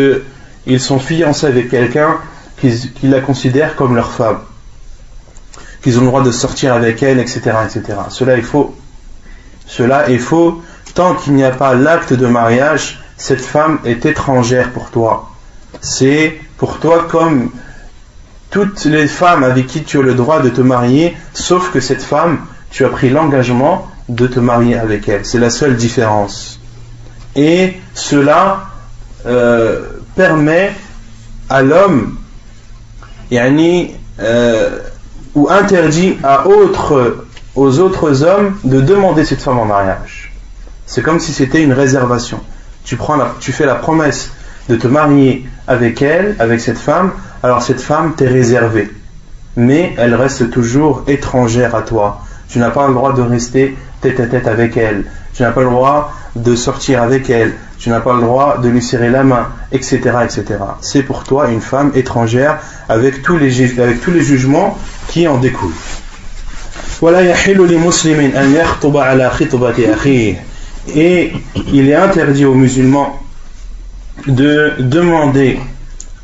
[0.66, 2.16] ils sont fiancés avec quelqu'un,
[2.56, 4.40] qu'ils la considèrent comme leur femme,
[5.82, 7.98] qu'ils ont le droit de sortir avec elle, etc., etc.
[8.08, 8.74] Cela est faux.
[9.66, 10.62] Cela est faux.
[10.94, 15.30] Tant qu'il n'y a pas l'acte de mariage, cette femme est étrangère pour toi.
[15.80, 17.50] C'est pour toi comme
[18.50, 22.02] toutes les femmes avec qui tu as le droit de te marier, sauf que cette
[22.02, 22.38] femme,
[22.70, 25.24] tu as pris l'engagement de te marier avec elle.
[25.24, 26.60] C'est la seule différence.
[27.36, 28.66] Et cela
[29.26, 29.80] euh,
[30.14, 30.72] permet
[31.48, 32.16] à l'homme,
[33.32, 34.78] euh,
[35.34, 36.44] ou interdit à
[37.56, 40.32] aux autres hommes de demander cette femme en mariage.
[40.86, 42.40] C'est comme si c'était une réservation.
[42.84, 44.30] Tu, prends tu fais la promesse
[44.68, 48.90] de te marier avec elle, avec cette femme, alors cette femme t'est réservée.
[49.56, 52.22] Mais elle reste toujours étrangère à toi.
[52.48, 55.61] Tu n'as pas le droit de rester tête à tête avec elle Tu n'as pas
[55.61, 57.53] le droit de sortir avec elle.
[57.77, 59.99] Tu n'as pas le droit de lui serrer la main, etc.
[60.23, 60.43] etc.
[60.81, 65.37] C'est pour toi une femme étrangère avec tous les, avec tous les jugements qui en
[65.37, 65.71] découlent.
[70.95, 71.33] Et
[71.73, 73.19] il est interdit aux musulmans
[74.27, 75.59] de demander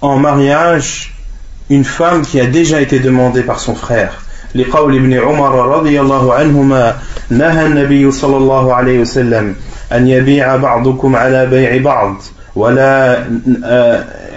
[0.02, 1.16] en mariage
[1.70, 4.22] une femme qui a déjà été demandée par son frère.
[4.56, 6.96] لقول ابن عمر رضي الله عنهما
[7.31, 9.55] نهى النبي صلى الله عليه وسلم
[9.93, 12.23] أن يبيع بعضكم على بيع بعض.
[12.57, 13.19] ولا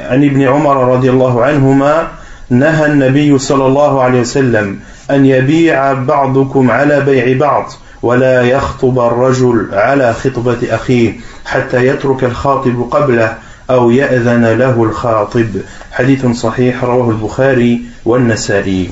[0.09, 2.07] عن ابن عمر رضي الله عنهما
[2.49, 4.79] نهى النبي صلى الله عليه وسلم
[5.11, 7.71] أن يبيع بعضكم على بيع بعض.
[8.03, 11.13] ولا يخطب الرجل على خطبة أخيه
[11.45, 13.37] حتى يترك الخاطب قبله
[13.69, 15.49] أو يأذن له الخاطب.
[15.91, 18.89] حديث صحيح رواه البخاري والنسائي.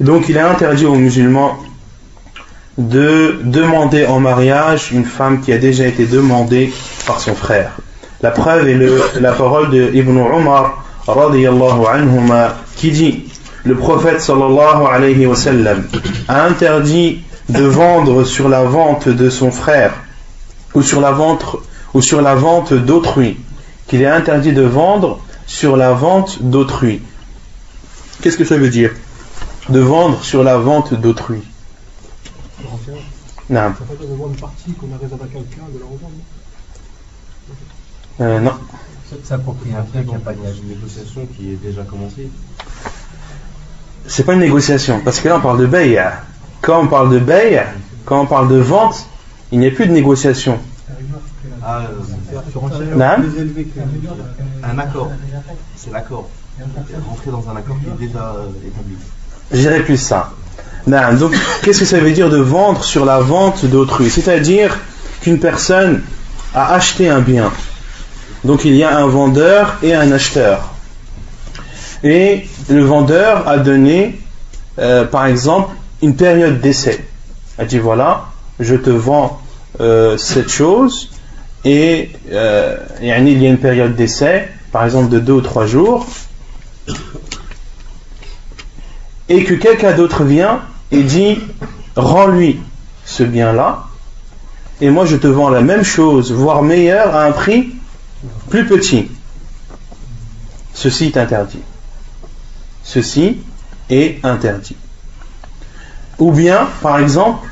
[0.00, 1.56] Donc il est interdit aux musulmans
[2.78, 6.72] de demander en mariage une femme qui a déjà été demandée
[7.06, 7.72] par son frère.
[8.22, 13.24] La preuve est la parole de Ibn Umar anhuma qui dit
[13.64, 15.34] le prophète sallallahu alayhi wa
[16.28, 19.92] a interdit de vendre sur la vente de son frère
[20.74, 20.80] ou
[21.94, 23.38] ou sur la vente d'autrui
[23.86, 27.00] qu'il est interdit de vendre sur la vente d'autrui.
[28.20, 28.90] Qu'est-ce que ça veut dire?
[29.68, 31.42] De vendre sur la vente d'autrui
[33.50, 33.72] non.
[34.28, 36.10] une partie qu'on a réservée à quelqu'un de la revendre
[38.20, 38.52] euh, non
[39.24, 42.28] c'est un propriétaire qui a pas une négociation qui est déjà commencée
[44.06, 46.02] c'est pas une négociation parce que là on parle de bail
[46.66, 47.62] quand on parle de bail,
[48.04, 49.06] quand on parle de vente,
[49.52, 50.58] il n'y a plus de négociation.
[51.62, 52.92] Ah, euh,
[54.64, 55.12] un accord.
[55.76, 56.28] C'est l'accord.
[57.08, 58.96] Rentrer dans un accord qui est déjà euh, établi.
[59.52, 60.32] J'irai plus ça.
[60.86, 64.08] Donc, qu'est-ce que ça veut dire de vendre sur la vente d'autrui?
[64.08, 64.78] C'est-à-dire
[65.20, 66.02] qu'une personne
[66.54, 67.50] a acheté un bien.
[68.44, 70.70] Donc, il y a un vendeur et un acheteur.
[72.04, 74.20] Et le vendeur a donné,
[74.78, 77.04] euh, par exemple, une période d'essai.
[77.58, 78.26] Elle dit voilà,
[78.60, 79.40] je te vends
[79.80, 81.10] euh, cette chose
[81.64, 86.06] et euh, il y a une période d'essai, par exemple de deux ou trois jours,
[89.28, 91.38] et que quelqu'un d'autre vient et dit
[91.96, 92.60] rends-lui
[93.04, 93.84] ce bien-là,
[94.80, 97.74] et moi je te vends la même chose, voire meilleure, à un prix
[98.50, 99.10] plus petit.
[100.74, 101.62] ceci est interdit.
[102.82, 103.38] Ceci
[103.90, 104.76] est interdit.
[106.18, 107.48] Ou bien, par exemple,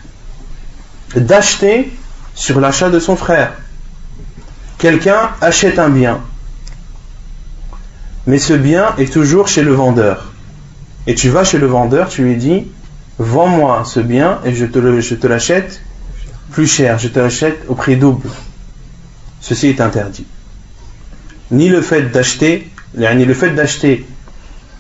[1.17, 1.93] d'acheter
[2.35, 3.53] sur l'achat de son frère.
[4.79, 6.21] Quelqu'un achète un bien,
[8.27, 10.33] mais ce bien est toujours chez le vendeur.
[11.07, 12.67] Et tu vas chez le vendeur, tu lui dis,
[13.19, 15.81] vends-moi ce bien et je te l'achète
[16.51, 18.29] plus cher, je te l'achète au prix double.
[19.41, 20.27] Ceci est interdit.
[21.51, 24.07] Ni le fait d'acheter, ni le fait d'acheter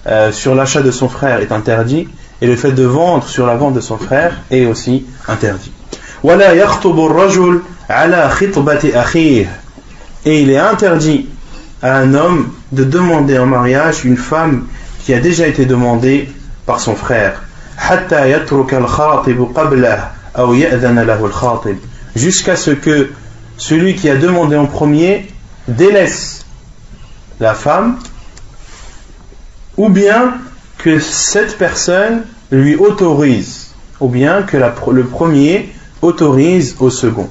[0.06, 2.08] euh, sur l'achat de son frère est interdit,
[2.40, 5.72] et le fait de vendre sur la vente de son frère est aussi interdit.
[10.26, 11.28] Et il est interdit
[11.82, 14.66] à un homme de demander en mariage une femme
[15.04, 16.30] qui a déjà été demandée
[16.66, 17.42] par son frère.
[22.16, 23.10] Jusqu'à ce que
[23.56, 25.28] celui qui a demandé en premier
[25.68, 26.44] délaisse
[27.40, 27.98] la femme,
[29.76, 30.34] ou bien
[30.78, 37.30] que cette personne lui autorise, ou bien que le premier autorise au second.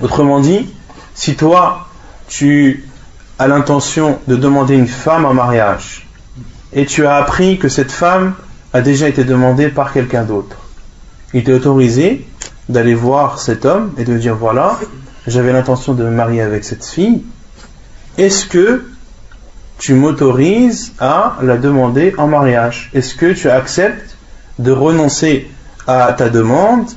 [0.00, 0.72] Autrement dit,
[1.14, 1.88] si toi,
[2.28, 2.84] tu
[3.38, 6.08] as l'intention de demander une femme en mariage,
[6.72, 8.34] et tu as appris que cette femme
[8.72, 10.56] a déjà été demandée par quelqu'un d'autre,
[11.34, 12.26] il t'est autorisé
[12.68, 14.78] d'aller voir cet homme et de dire voilà,
[15.26, 17.22] j'avais l'intention de me marier avec cette fille,
[18.18, 18.84] est-ce que
[19.78, 22.90] tu m'autorises à la demander en mariage?
[22.94, 24.16] Est-ce que tu acceptes
[24.58, 25.50] de renoncer
[25.86, 26.88] à ta demande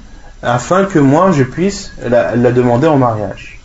[0.41, 3.60] afin que moi je puisse la, demander en mariage?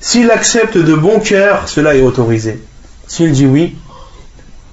[0.00, 2.62] S'il accepte de bon cœur, cela est autorisé.
[3.06, 3.76] S'il dit oui,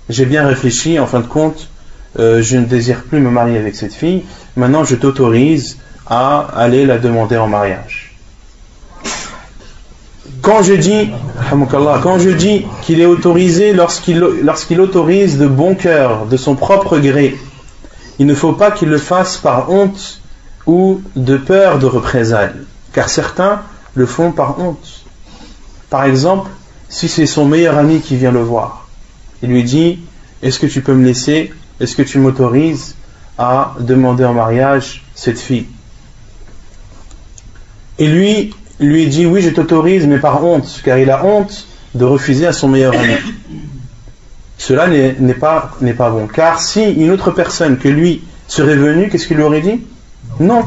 [0.10, 1.70] j'ai bien réfléchi, en fin de compte,
[2.18, 4.24] euh, je ne désire plus me marier avec cette fille,
[4.56, 8.16] maintenant je t'autorise à aller la demander en mariage.
[10.42, 11.10] Quand je dis,
[11.72, 17.36] quand je dis qu'il est autorisé lorsqu'il autorise de bon cœur, de son propre gré,
[18.20, 20.22] il ne faut pas qu'il le fasse par honte
[20.68, 22.54] ou de peur de représailles,
[22.94, 23.62] car certains
[23.96, 25.06] le font par honte.
[25.90, 26.50] Par exemple,
[26.90, 28.88] si c'est son meilleur ami qui vient le voir,
[29.42, 30.00] il lui dit
[30.44, 32.96] Est-ce que tu peux me laisser Est-ce que tu m'autorises
[33.38, 35.66] à demander en mariage cette fille?
[38.00, 42.06] Et lui, lui dit oui, je t'autorise, mais par honte, car il a honte de
[42.06, 43.16] refuser à son meilleur ami.
[44.58, 46.28] Cela n'est pas, pas bon.
[46.28, 49.82] Car si une autre personne que lui serait venue, qu'est-ce qu'il lui aurait dit?
[50.40, 50.64] Non.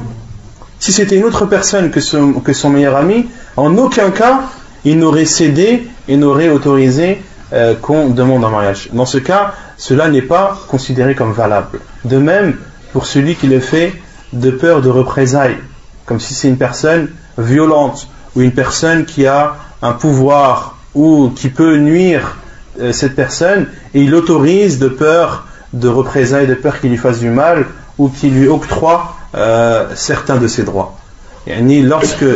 [0.79, 4.42] Si c'était une autre personne que son, que son meilleur ami, en aucun cas
[4.85, 7.21] il n'aurait cédé et n'aurait autorisé
[7.52, 8.90] euh, qu'on demande un mariage.
[8.92, 11.80] Dans ce cas, cela n'est pas considéré comme valable.
[12.04, 12.56] De même,
[12.92, 13.94] pour celui qui le fait
[14.34, 15.56] de peur de représailles,
[16.04, 17.08] comme si c'est une personne
[17.38, 22.37] violente ou une personne qui a un pouvoir ou qui peut nuire
[22.80, 27.18] euh, cette personne et il autorise de peur de représailles, de peur qu'il lui fasse
[27.18, 30.98] du mal ou qu'il lui octroie euh, certains de ses droits.
[31.46, 32.26] Et lorsque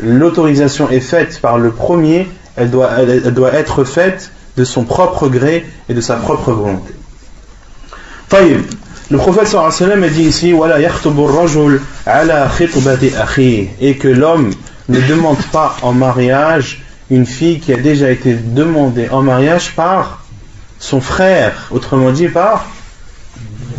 [0.00, 5.94] l'autorisation est faite par le premier, elle doit être faite de son propre gré et
[5.94, 6.92] de sa propre volonté.
[9.10, 10.54] Le prophète sallam a dit ici
[13.80, 14.50] et que l'homme
[14.88, 20.24] ne demande pas en mariage une fille qui a déjà été demandée en mariage par
[20.78, 22.66] son frère, autrement dit par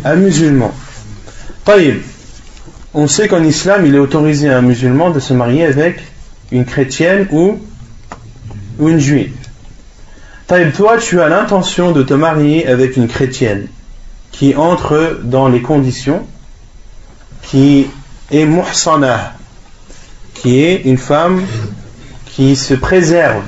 [0.04, 0.72] un musulman.
[2.94, 6.02] On sait qu'en islam, il est autorisé à un musulman de se marier avec
[6.50, 7.58] une chrétienne ou
[8.78, 9.32] une juive.
[10.46, 13.68] Toi, tu as l'intention de te marier avec une chrétienne
[14.30, 16.26] qui entre dans les conditions,
[17.42, 17.88] qui
[18.30, 19.34] est muhsana,
[20.34, 21.42] qui est une femme
[22.26, 23.44] qui se préserve,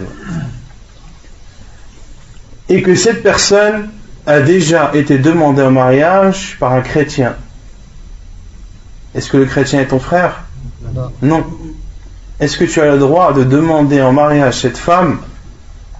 [2.68, 3.90] et que cette personne
[4.26, 7.35] a déjà été demandée en mariage par un chrétien.
[9.14, 10.45] Est-ce que le chrétien est ton frère?
[11.22, 11.45] Non.
[12.40, 15.18] Est-ce que tu as le droit de demander en mariage cette femme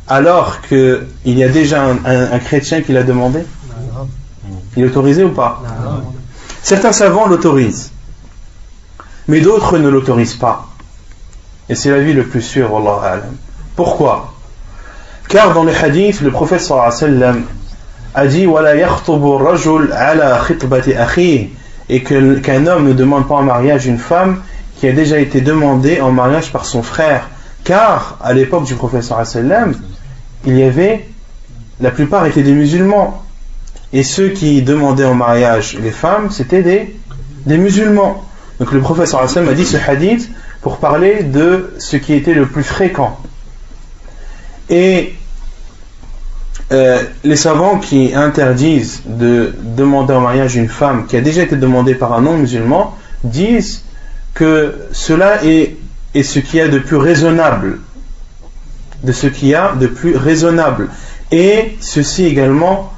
[0.09, 3.41] alors qu'il y a déjà un chrétien qui l'a demandé
[4.77, 5.63] il est autorisé ou pas
[6.63, 7.93] Certains savants l'autorisent,
[9.29, 10.67] mais d'autres ne l'autorisent pas.
[11.69, 13.23] Et c'est la vie le plus sûr, Allah
[13.77, 14.33] Pourquoi?
[15.29, 17.45] Car dans les hadiths, le prophète sallam
[18.15, 18.47] a dit
[21.91, 24.43] et qu'un homme ne demande pas en mariage une femme
[24.79, 27.29] qui a déjà été demandée en mariage par son frère.
[27.63, 29.75] Car à l'époque du prophète sallam,
[30.47, 31.07] il y avait,
[31.81, 33.23] la plupart étaient des musulmans.
[33.93, 38.25] Et ceux qui demandaient en mariage les femmes, c'était des, musulmans.
[38.59, 40.29] Donc le professeur Hassan a dit ce hadith
[40.63, 43.19] pour parler de ce qui était le plus fréquent.
[44.69, 45.15] Et
[46.73, 51.57] euh, les savants qui interdisent de demander en mariage une femme qui a déjà été
[51.57, 53.85] demandée par un non-musulman disent
[54.33, 55.77] que cela est,
[56.15, 57.79] est ce qu'il y a de plus raisonnable,
[59.05, 60.89] de ce qu'il y a de plus raisonnable.
[61.31, 62.93] Et ceci également,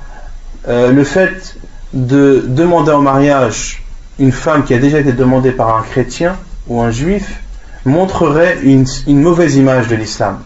[0.69, 1.57] euh, le fait
[1.93, 3.83] de demander en mariage
[4.19, 6.37] une femme qui a déjà été demandée par un chrétien
[6.69, 7.41] ou un juif
[7.85, 10.39] montrerait une, une mauvaise image de l'islam.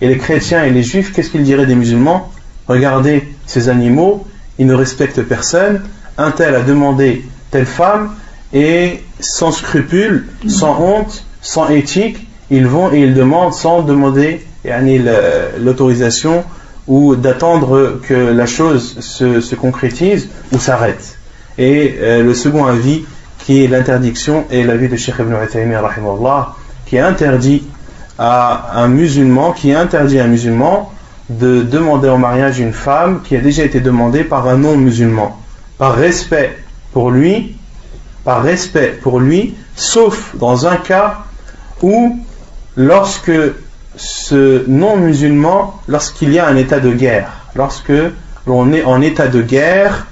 [0.00, 2.32] Et les chrétiens et les juifs, qu'est-ce qu'ils diraient des musulmans?
[2.68, 4.26] Regardez ces animaux,
[4.58, 5.82] ils ne respectent personne.
[6.18, 8.14] Un tel a demandé telle femme
[8.52, 16.44] et sans scrupule, sans honte, sans éthique, ils vont et ils demandent sans demander l'autorisation
[16.86, 21.16] ou d'attendre que la chose se, concrétise ou s'arrête.
[21.58, 23.04] Et euh, le second avis,
[23.38, 25.74] qui est l'interdiction, est l'avis de Sheikh Ibn Uthaymi,
[26.86, 27.62] qui interdit
[28.18, 30.92] à un musulman, qui interdit à un musulman
[31.28, 35.38] de demander en mariage une femme qui a déjà été demandée par un non-musulman,
[35.78, 36.58] par respect
[36.92, 37.56] pour lui,
[38.24, 41.18] par respect pour lui, sauf dans un cas
[41.82, 42.18] où,
[42.76, 43.30] lorsque
[44.00, 47.92] ce non-musulman, lorsqu'il y a un état de guerre, lorsque
[48.46, 50.06] l'on est en état de guerre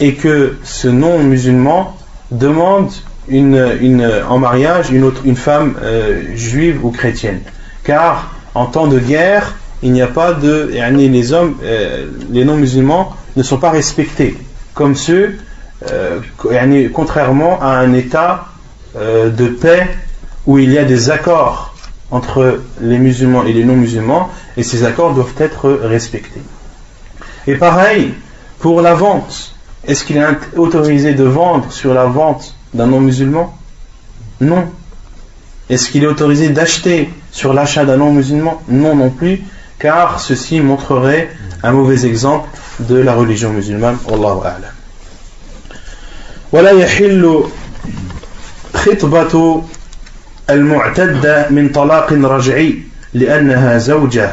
[0.00, 1.94] et que ce non-musulman
[2.30, 2.90] demande
[3.30, 7.40] en mariage une, femme euh, juive ou chrétienne.
[7.84, 10.70] Car en temps de guerre, il n'y a pas de.
[10.72, 14.38] Les hommes, euh, les non-musulmans ne sont pas respectés
[14.72, 15.36] comme ceux,
[15.90, 16.20] euh,
[16.94, 18.46] contrairement à un état
[18.94, 19.88] de paix
[20.46, 21.75] où il y a des accords
[22.10, 26.42] entre les musulmans et les non-musulmans et ces accords doivent être respectés.
[27.46, 28.14] Et pareil,
[28.58, 29.54] pour la vente,
[29.86, 30.24] est-ce qu'il est
[30.56, 33.56] autorisé de vendre sur la vente d'un non-musulman?
[34.40, 34.66] Non.
[35.68, 38.62] Est-ce qu'il est autorisé d'acheter sur l'achat d'un non-musulman?
[38.68, 39.42] Non non plus,
[39.78, 41.30] car ceci montrerait
[41.62, 42.48] un mauvais exemple
[42.80, 43.98] de la religion musulmane.
[44.08, 44.72] Wallahu a'lam
[50.49, 52.83] ولا يحل خطبة المعتدة من طلاق رجعي
[53.13, 54.31] لأنها زوجة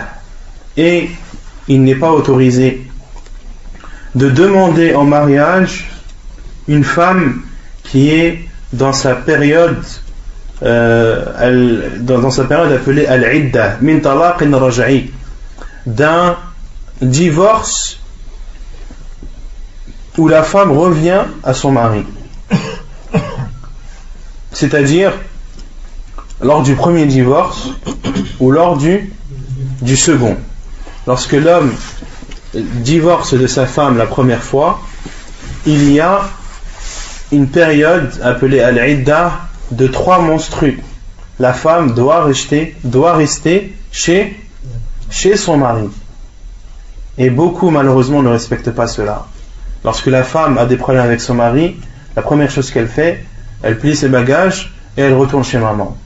[0.77, 1.11] et
[1.69, 2.87] il n'est pas autorisé
[4.14, 5.89] de demander en mariage
[6.69, 7.43] une femme
[7.83, 9.83] qui est dans sa période
[10.62, 15.11] euh, dans, dans, sa période appelée al-idda min talaqin raj'i
[15.87, 16.37] d'un
[17.01, 18.01] divorce
[20.16, 22.05] où la femme revient à son mari.
[24.53, 25.12] C'est-à-dire
[26.44, 27.70] lors du premier divorce
[28.39, 29.12] ou lors du,
[29.82, 30.38] du second.
[31.08, 31.74] Lorsque l'homme
[32.54, 34.82] divorce de sa femme la première fois,
[35.66, 36.22] il y a
[37.32, 39.39] une période appelée al-idda
[39.72, 40.80] de trois monstrues.
[41.39, 44.39] La femme doit rester, doit rester chez
[45.10, 45.89] chez son mari.
[47.18, 49.28] Et beaucoup malheureusement ne respectent pas cela.
[49.84, 51.76] Lorsque la femme a des problèmes avec son mari,
[52.16, 53.24] la première chose qu'elle fait,
[53.62, 55.98] elle plie ses bagages et elle retourne chez maman.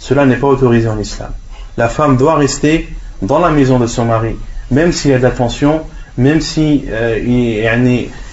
[0.00, 1.30] Cela n'est pas autorisé en islam.
[1.76, 2.88] La femme doit rester
[3.22, 4.34] dans la maison de son mari,
[4.70, 5.82] même s'il y a de l'attention,
[6.16, 7.18] même si euh,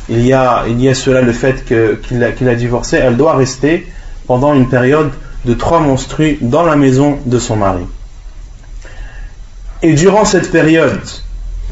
[0.09, 3.85] y a, cela le fait qu'il a, a divorcé, elle doit rester
[4.25, 5.11] pendant une période
[5.45, 7.83] de trois monstrues dans la maison de son mari.
[9.83, 11.01] Et durant cette période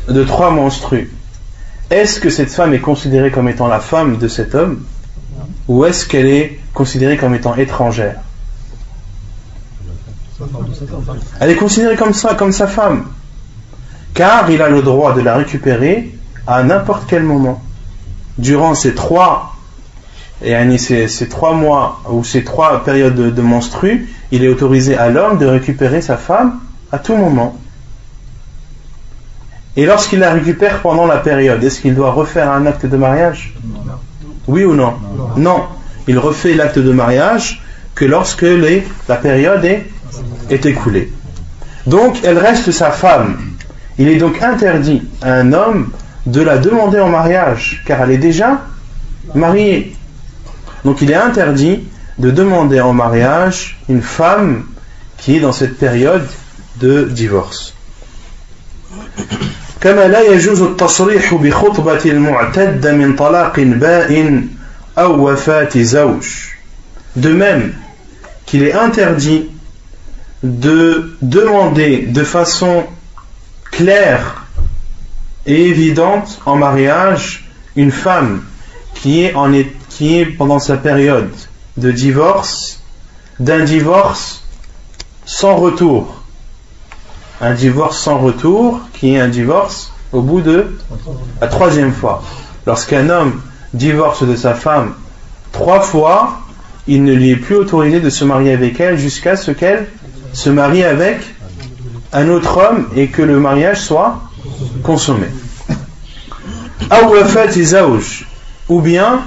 [0.10, 1.10] de trois monstrues,
[1.90, 4.84] est-ce que cette femme est considérée comme étant la femme de cet homme?
[5.68, 8.18] Ou est-ce qu'elle est considérée comme étant étrangère?
[11.40, 13.06] Elle est considérée comme ça, comme sa femme,
[14.14, 16.14] car il a le droit de la récupérer
[16.48, 17.62] à n'importe quel moment.
[18.38, 19.56] Durant ces trois,
[20.44, 24.98] et ces, ces trois mois ou ces trois périodes de, de monstrues, il est autorisé
[24.98, 26.60] à l'homme de récupérer sa femme
[26.92, 27.58] à tout moment.
[29.78, 33.54] Et lorsqu'il la récupère pendant la période, est-ce qu'il doit refaire un acte de mariage?
[34.48, 34.94] Oui ou non?
[35.38, 35.64] Non.
[36.08, 37.62] Il refait l'acte de mariage
[37.94, 38.46] que lorsque
[39.10, 39.86] la période est,
[40.49, 41.13] est écoulée.
[41.87, 43.39] Donc, elle reste sa femme.
[43.99, 45.91] Il est donc interdit à un homme
[46.27, 48.63] de la demander en mariage, car elle est déjà
[49.35, 49.95] mariée.
[50.85, 51.85] Donc, il est interdit
[52.19, 54.65] de demander en mariage une femme
[55.17, 56.27] qui est dans cette période
[56.81, 57.75] de divorce.
[59.81, 64.49] كما لا يجوز التصريح بخطبة المعتد من طلاق بائن
[64.99, 66.25] أو وفاة زوج
[67.17, 67.73] De même
[68.47, 69.49] qu'il est interdit
[70.46, 72.84] de demander de façon
[73.72, 74.46] claire
[75.46, 78.44] et évidente en mariage une femme
[78.94, 79.52] qui est, en,
[79.90, 81.32] qui est pendant sa période
[81.78, 82.82] de divorce,
[83.40, 84.44] d'un divorce
[85.26, 86.26] sans retour
[87.42, 90.78] un divorce sans retour, qui est un divorce au bout de
[91.42, 92.24] la troisième fois.
[92.66, 93.42] Lorsqu'un homme
[93.74, 94.94] divorce de sa femme
[95.52, 96.40] trois fois,
[96.88, 99.88] il ne lui est plus autorisé de se marier avec elle jusqu'à ce qu'elle
[100.36, 101.20] se marie avec
[102.12, 104.22] un autre homme et que le mariage soit
[104.84, 105.28] consommé.
[108.68, 109.22] Ou bien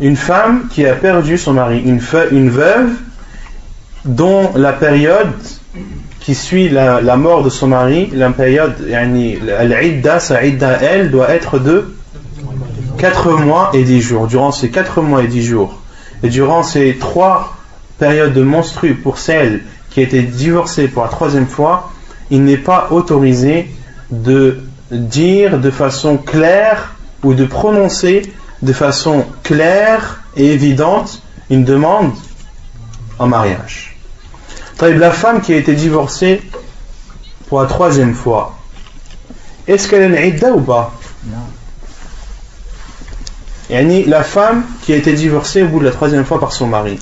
[0.00, 2.90] une femme qui a perdu son mari, une, veuve
[4.04, 5.32] dont la période
[6.20, 11.96] qui suit la, mort de son mari, la période, elle, doit être de
[12.98, 14.26] 4 mois et 10 jours.
[14.28, 15.82] Durant ces 4 mois et 10 jours,
[16.22, 17.56] et durant ces 3
[17.98, 19.62] périodes de menstru pour celle
[19.96, 21.90] qui a été divorcée pour la troisième fois,
[22.30, 23.70] il n'est pas autorisé
[24.10, 28.30] de dire de façon claire ou de prononcer
[28.60, 32.12] de façon claire et évidente une demande
[33.18, 33.96] en mariage.
[34.82, 36.42] La femme qui a été divorcée
[37.48, 38.54] pour la troisième fois,
[39.66, 40.92] est-ce qu'elle est une ou pas?
[41.24, 41.38] Non.
[44.08, 46.98] La femme qui a été divorcée au bout de la troisième fois par son mari.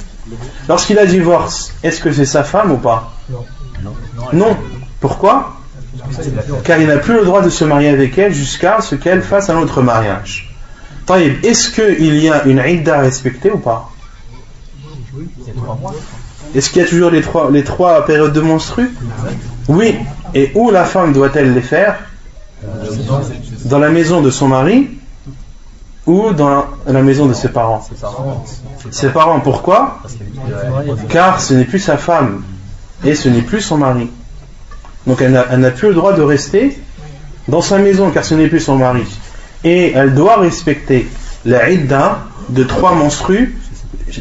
[0.69, 3.45] Lorsqu'il a divorce, est-ce que c'est sa femme ou pas Non.
[4.33, 4.57] Non.
[5.01, 5.57] Pourquoi
[6.65, 9.51] Car il n'a plus le droit de se marier avec elle jusqu'à ce qu'elle fasse
[9.51, 10.55] un autre mariage.
[11.43, 13.91] Est-ce qu'il y a une idda à respecter ou pas
[16.55, 18.91] Est-ce qu'il y a toujours les trois, les trois périodes de monstru
[19.69, 19.97] Oui.
[20.35, 21.99] Et où la femme doit-elle les faire?
[23.67, 24.94] Dans la maison de son mari
[26.06, 27.88] ou dans la maison de ses parents
[28.92, 30.00] Ses parents, pourquoi
[31.10, 32.44] Car ce n'est plus sa femme
[33.04, 34.10] et ce n'est plus son mari.
[35.06, 36.78] Donc elle n'a plus le droit de rester
[37.48, 39.06] dans sa maison car ce n'est plus son mari
[39.64, 41.08] et elle doit respecter
[41.46, 43.58] la idda de trois menstrues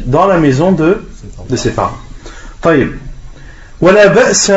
[0.05, 1.05] dans la maison de,
[1.49, 1.97] de ses parents.
[2.61, 2.97] طيب
[3.81, 4.51] ولا بأس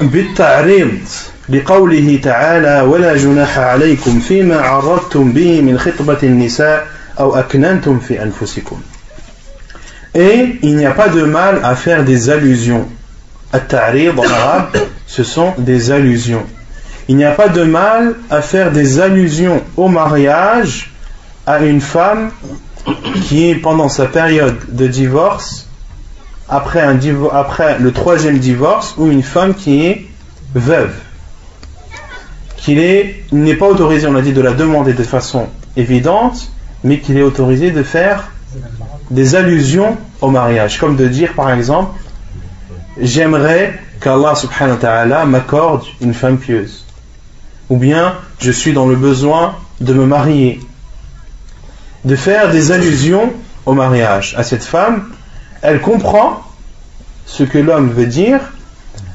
[0.00, 0.98] بالتعريض
[1.48, 6.86] لقوله تعالى ولا جناح عليكم فيما عرضتم به من خطبة النساء
[7.20, 8.80] أو أكننتم في أنفسكم
[10.16, 12.86] Et il n'y a pas de mal à faire des allusions.
[13.52, 14.76] At-ta'rid en arabe,
[15.06, 16.46] ce sont des allusions.
[17.08, 20.92] il n'y a pas de mal à faire des allusions au mariage
[21.46, 22.30] à une femme
[23.26, 25.68] qui est pendant sa période de divorce,
[26.48, 26.98] après, un
[27.32, 30.06] après le troisième divorce, ou une femme qui est
[30.54, 30.94] veuve.
[32.61, 32.79] Qu'il
[33.31, 35.47] n'est pas autorisé, on a dit, de la demander de façon
[35.77, 36.51] évidente,
[36.83, 38.31] mais qu'il est autorisé de faire
[39.09, 41.99] des allusions au mariage, comme de dire par exemple,
[42.99, 46.85] j'aimerais qu'Allah subhanahu wa ta'ala m'accorde une femme pieuse
[47.69, 50.59] ou bien je suis dans le besoin de me marier.
[52.05, 53.31] De faire des allusions
[53.65, 55.09] au mariage à cette femme,
[55.61, 56.41] elle comprend
[57.25, 58.39] ce que l'homme veut dire,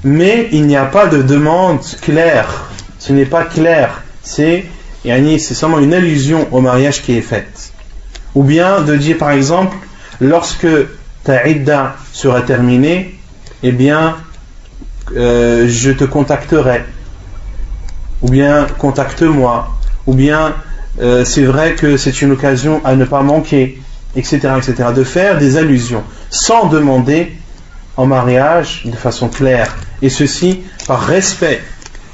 [0.04, 2.70] mais il n'y a pas de demande claire.
[3.06, 4.02] Ce n'est pas clair.
[4.22, 4.64] C'est
[5.04, 7.74] c'est seulement une allusion au mariage qui est faite.
[8.34, 9.76] Ou bien de dire par exemple,
[10.22, 10.66] lorsque
[11.22, 13.14] ta idda sera terminée,
[13.62, 14.16] eh bien,
[15.14, 16.80] euh, je te contacterai
[18.22, 19.68] ou bien contacte-moi,
[20.06, 20.54] ou bien
[21.02, 23.82] euh, c'est vrai que c'est une occasion à ne pas manquer,
[24.16, 24.88] etc., etc.
[24.96, 27.36] De faire des allusions sans demander
[27.98, 31.62] en mariage de façon claire, et ceci par respect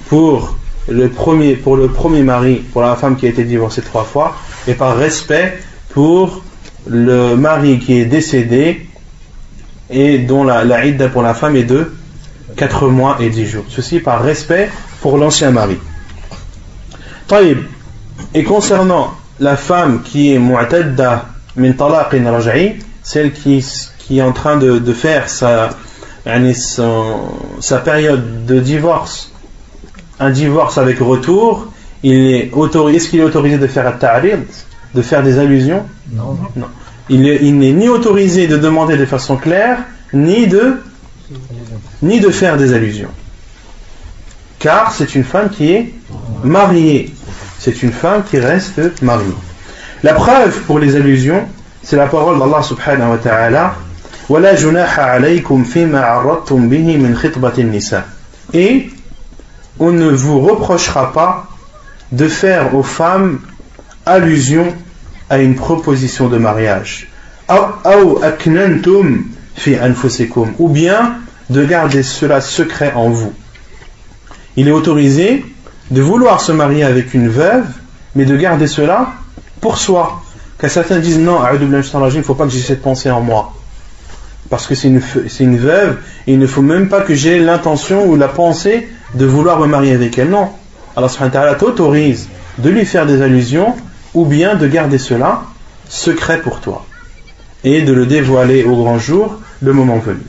[0.09, 0.57] pour
[0.91, 4.37] le premier, pour le premier mari, pour la femme qui a été divorcée trois fois,
[4.67, 5.59] et par respect
[5.91, 6.43] pour
[6.87, 8.87] le mari qui est décédé
[9.89, 11.93] et dont la, la pour la femme est de
[12.57, 13.65] 4 mois et 10 jours.
[13.69, 14.71] Ceci par respect
[15.01, 15.79] pour l'ancien mari.
[18.35, 21.27] Et concernant la femme qui est mu'tadda
[21.57, 23.65] min talaqin raj'i, celle qui,
[23.99, 25.71] qui est en train de, de faire sa,
[27.61, 29.33] sa période de divorce,
[30.21, 31.67] un divorce avec retour,
[32.03, 34.41] il est autorisé, est-ce qu'il est autorisé de faire ta'rid,
[34.95, 35.85] de faire des allusions?
[36.13, 36.37] Non.
[36.57, 36.67] non.
[37.09, 39.79] Il, il n'est ni autorisé de demander de façon claire,
[40.13, 40.81] ni de,
[42.03, 43.11] ni de faire des allusions.
[44.61, 45.95] Car c'est une femme qui est
[46.45, 47.13] mariée
[47.61, 49.37] c'est une femme qui reste mariée.
[50.03, 51.47] La preuve pour les allusions,
[51.83, 53.75] c'est la parole d'Allah subhanahu wa ta'ala
[58.55, 58.91] Et
[59.81, 61.49] on ne vous reprochera pas
[62.13, 63.41] de faire aux femmes
[64.07, 64.75] allusion
[65.29, 67.09] à une proposition de mariage.
[70.59, 71.15] Ou bien
[71.49, 73.33] de garder cela secret en vous.
[74.57, 75.45] Il est autorisé
[75.91, 77.67] de vouloir se marier avec une veuve,
[78.15, 79.13] mais de garder cela
[79.61, 80.23] pour soi.
[80.59, 83.55] Car certains disent non, il ne faut pas que j'ai cette pensée en moi.
[84.49, 88.29] Parce que c'est une, veuve, il ne faut même pas que j'ai l'intention ou la
[88.29, 90.31] pensée de vouloir me marier avec elle.
[90.31, 90.51] Non.
[90.97, 93.77] Allah subhanahu wa ta'ala t'autorise de lui faire des allusions
[94.15, 95.43] ou bien de garder cela
[95.89, 96.85] secret pour toi
[97.65, 100.23] et de le dévoiler au grand jour le moment venu.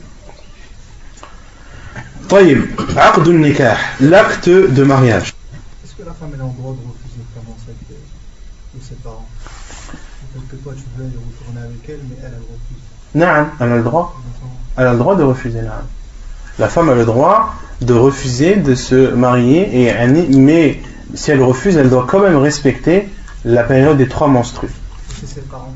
[4.00, 5.34] l'acte de mariage.
[5.84, 9.28] Est-ce que la femme a le droit de refuser vraiment cette, de ses parents?
[10.32, 12.82] Peut-être que toi tu veux retourner avec elle, mais elle, elle refuse.
[13.14, 14.16] Non, elle a le droit.
[14.76, 15.60] Elle a le droit de refuser.
[16.58, 17.54] La femme a le droit
[17.84, 19.92] de refuser de se marier, et,
[20.30, 20.80] mais
[21.14, 23.08] si elle refuse, elle doit quand même respecter
[23.44, 24.70] la période des trois menstrues.
[25.20, 25.74] C'est ses parents.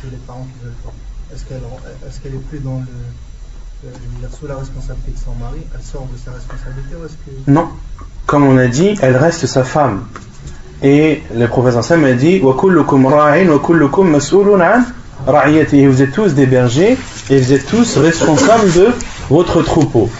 [0.00, 0.92] C'est les parents qui veulent pas.
[1.34, 1.44] Est-ce
[2.20, 6.18] qu'elle est, plus dans le, euh, sous la responsabilité de son mari Elle sort de
[6.18, 7.50] sa responsabilité ou est-ce que...
[7.50, 7.68] Non.
[8.26, 10.06] Comme on a dit, elle reste sa femme.
[10.82, 12.50] Et le prophète Sam a dit Vous
[16.02, 16.98] êtes tous des bergers
[17.30, 18.88] et vous êtes tous responsables de
[19.30, 20.10] votre troupeau.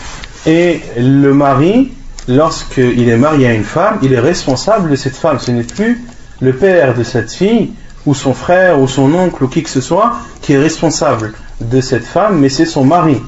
[0.46, 1.92] Et le mari,
[2.28, 5.38] lorsqu'il est marié à une femme, il est responsable de cette femme.
[5.38, 6.04] Ce n'est plus
[6.40, 7.72] le père de cette fille,
[8.06, 11.80] ou son frère, ou son oncle, ou qui que ce soit, qui est responsable de
[11.80, 13.20] cette femme, mais c'est son mari.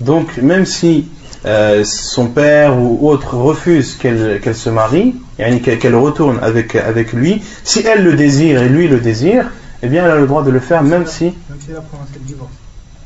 [0.00, 1.08] Donc, même si
[1.46, 7.80] euh, son père ou autre refuse qu'elle se marie, qu'elle retourne avec, avec lui, si
[7.80, 9.50] elle le désire et lui le désire,
[9.82, 11.24] eh bien elle a le droit de le faire même si.
[11.24, 12.50] Même si elle a prononcé le divorce.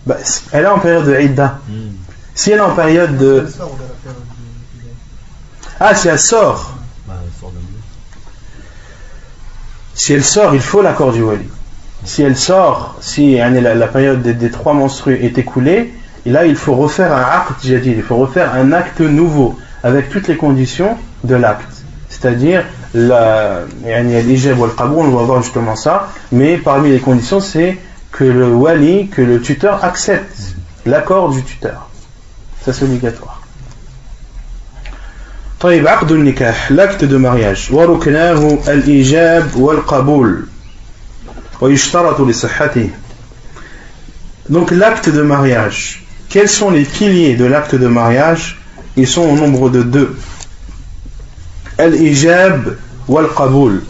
[0.06, 0.16] Bah,
[0.52, 1.60] elle est en période de Idda.
[1.68, 2.03] Hmm.
[2.35, 3.47] Si elle est en période de.
[5.80, 6.74] Ah, si elle sort.
[9.95, 11.49] Si elle sort, il faut l'accord du wali.
[12.05, 15.95] Si elle sort, si la, période des, trois menstrues est écoulée,
[16.26, 20.37] là il faut refaire un acte il faut refaire un acte nouveau avec toutes les
[20.37, 21.85] conditions de l'acte.
[22.09, 22.64] C'est-à-dire,
[22.95, 27.78] l'ijab ou le on va voir justement ça, mais parmi les conditions, c'est
[28.12, 31.89] que le wali, que le tuteur accepte l'accord du tuteur.
[32.65, 33.41] Ça c'est obligatoire.
[35.59, 40.45] طيب عقد النكاح l'acte de mariage وركناه الإيجاب والقبول
[41.61, 42.89] ويشترط لصحته
[44.49, 48.57] donc l'acte de mariage quels sont les piliers de l'acte de mariage
[48.95, 50.15] ils sont au nombre de deux
[51.78, 53.82] al-ijab wal-qaboul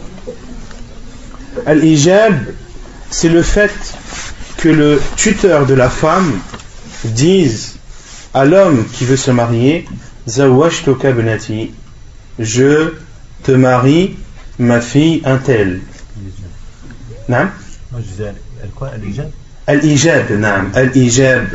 [1.66, 2.36] al-ijab
[3.12, 3.72] c'est le fait
[4.58, 6.32] que le tuteur de la femme
[7.06, 7.73] dise
[8.35, 9.87] à l'homme qui veut se marier
[10.27, 11.73] Zawashtuka benati
[12.39, 12.95] je
[13.43, 14.17] te marie
[14.59, 15.81] ma fille un tel.
[18.75, 18.91] Quoi?
[19.67, 20.25] Al-ijab
[20.75, 21.47] Al-ijab.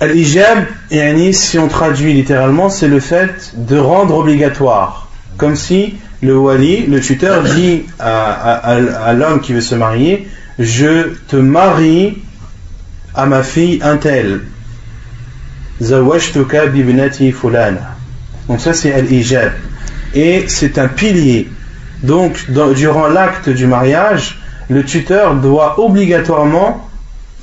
[0.00, 5.08] Al-ijab si on traduit littéralement c'est le fait de rendre obligatoire.
[5.36, 10.28] Comme si le wali, le tuteur dit à l'homme qui veut se marier
[10.60, 12.18] je te marie
[13.14, 14.42] à ma fille un tel.
[17.32, 17.96] Fulana.
[18.48, 19.52] Donc ça c'est al-ijab.
[20.14, 21.48] Et c'est un pilier.
[22.02, 26.88] Donc durant l'acte du mariage, le tuteur doit obligatoirement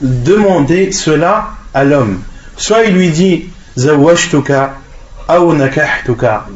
[0.02, 2.22] demander cela à l'homme.
[2.56, 3.46] Soit il lui dit
[3.78, 6.48] ou nakahtuka.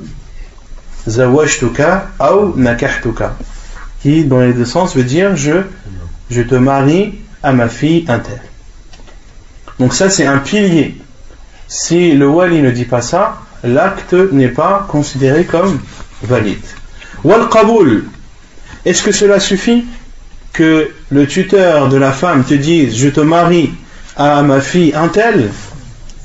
[1.08, 3.36] Ou nakahtuka.
[4.02, 5.64] Qui dans les deux sens veut dire je
[6.30, 8.22] je te marie à ma fille un.
[9.80, 11.01] Donc ça c'est un pilier.
[11.72, 15.80] Si le wali ne dit pas ça, l'acte n'est pas considéré comme
[16.22, 16.66] valide.
[17.24, 18.04] Wal qaboul.
[18.84, 19.86] Est-ce que cela suffit
[20.52, 23.72] que le tuteur de la femme te dise je te marie
[24.18, 25.50] à ma fille un tel?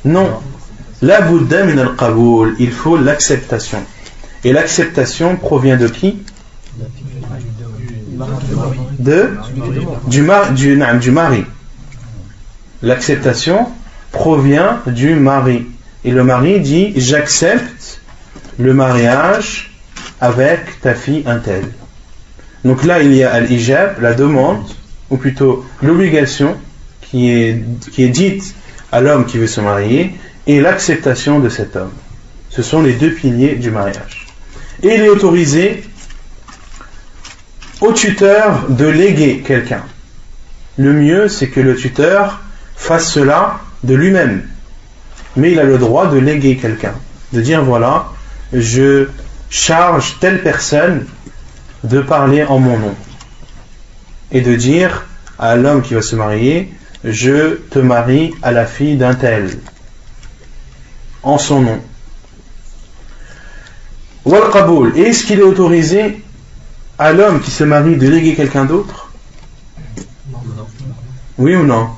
[0.05, 0.28] Non.
[1.01, 2.57] La Bouddha min al qaboul.
[2.59, 3.78] Il faut l'acceptation.
[4.42, 6.24] Et l'acceptation provient de qui?
[8.99, 9.30] De,
[10.09, 10.26] du,
[10.57, 11.44] du, du mari.
[12.82, 13.68] L'acceptation
[14.16, 15.66] provient du mari.
[16.02, 18.00] Et le mari dit J'accepte
[18.58, 19.70] le mariage
[20.22, 21.64] avec ta fille un tel.
[22.64, 24.64] Donc là, il y a al-ijab, la demande,
[25.10, 26.56] ou plutôt l'obligation
[27.02, 27.62] qui est,
[27.92, 28.54] qui est dite
[28.90, 30.14] à l'homme qui veut se marier,
[30.46, 31.92] et l'acceptation de cet homme.
[32.48, 34.26] Ce sont les deux piliers du mariage.
[34.82, 35.84] Et il est autorisé
[37.82, 39.84] au tuteur de léguer quelqu'un.
[40.78, 42.40] Le mieux, c'est que le tuteur
[42.76, 44.43] fasse cela de lui-même.
[45.37, 46.95] Mais il a le droit de léguer quelqu'un.
[47.32, 48.09] De dire, voilà,
[48.53, 49.09] je
[49.49, 51.07] charge telle personne
[51.84, 52.95] de parler en mon nom.
[54.32, 55.07] Et de dire
[55.39, 56.72] à l'homme qui va se marier,
[57.05, 59.59] je te marie à la fille d'un tel.
[61.22, 61.80] En son nom.
[64.24, 64.43] Wal
[64.97, 66.22] Est-ce qu'il est autorisé
[66.99, 69.12] à l'homme qui se marie de léguer quelqu'un d'autre?
[71.39, 71.91] Oui ou non?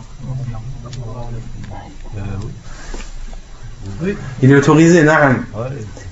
[4.42, 5.04] Il est autorisé,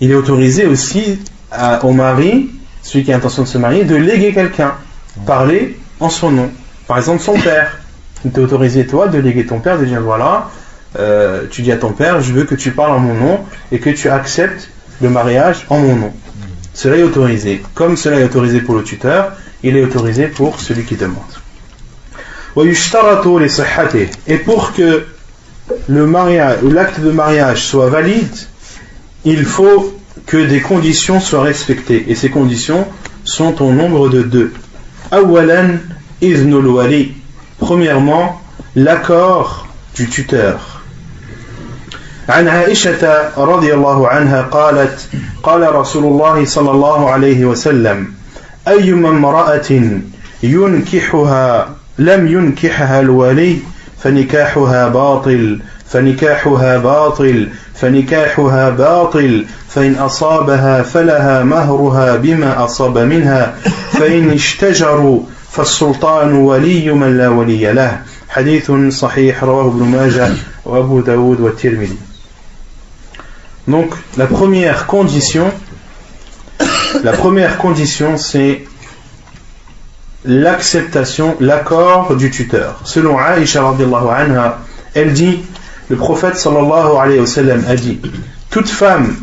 [0.01, 1.19] Il est autorisé aussi
[1.83, 2.51] au mari,
[2.83, 4.75] celui qui a l'intention de se marier, de léguer quelqu'un,
[5.27, 6.51] parler en son nom.
[6.87, 7.79] Par exemple, son père.
[8.25, 10.51] Il t'a autorisé, toi, de léguer ton père, de dire voilà,
[10.99, 13.79] euh, tu dis à ton père, je veux que tu parles en mon nom et
[13.79, 14.71] que tu acceptes
[15.01, 16.13] le mariage en mon nom.
[16.75, 17.63] Cela est autorisé.
[17.75, 19.33] Comme cela est autorisé pour le tuteur,
[19.63, 21.23] il est autorisé pour celui qui demande.
[24.27, 25.07] Et pour que
[25.88, 28.36] le mariage ou l'acte de mariage soit valide,
[29.26, 29.94] il faut
[30.26, 32.06] que des conditions soient respectées.
[32.08, 32.88] Et ces conditions
[33.24, 34.54] sont au nombre de deux.
[35.12, 35.78] Awalan
[36.22, 37.14] iznul wali.
[37.60, 38.42] Premièrement,
[38.76, 40.60] l'accord du tuteur.
[42.30, 45.10] عن عائشة رضي الله عنها قالت
[45.44, 48.14] قال رسول الله صلى الله عليه وسلم
[48.68, 49.72] أيما امرأة
[50.44, 53.58] ينكحها لم ينكحها الولي
[54.03, 63.55] فنكاحها باطل فنكاحها باطل فنكاحها باطل فإن أصابها فلها مهرها بما أصاب منها
[63.93, 65.21] فإن اشتجروا
[65.51, 68.03] فالسلطان ولي من لا ولي له.
[68.29, 70.29] حديث صحيح رواه ابن ماجه
[70.65, 71.99] وأبو داود والترمذي.
[73.69, 75.51] Donc la première condition,
[77.03, 78.63] la première condition c'est
[80.26, 82.80] l'acceptation, l'accord du tuteur.
[82.84, 84.60] Selon Aïcha anha,
[84.94, 85.40] elle dit,
[85.90, 88.00] le prophète sallallahu alayhi wa sallam a dit,
[88.50, 89.16] toute femme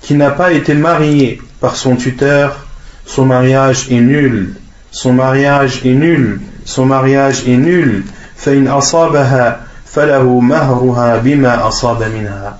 [0.00, 2.66] qui n'a pas été mariée par son tuteur,
[3.06, 4.54] son mariage est nul,
[4.90, 8.04] son mariage est nul, son mariage est nul,
[8.42, 12.58] فإن أصابها فله مهرها بما أصاب منها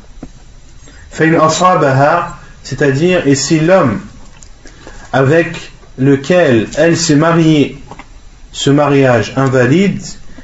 [2.62, 4.00] c'est-à-dire, et si l'homme
[5.12, 7.81] avec lequel elle s'est mariée,
[8.51, 10.01] ce mariage invalide,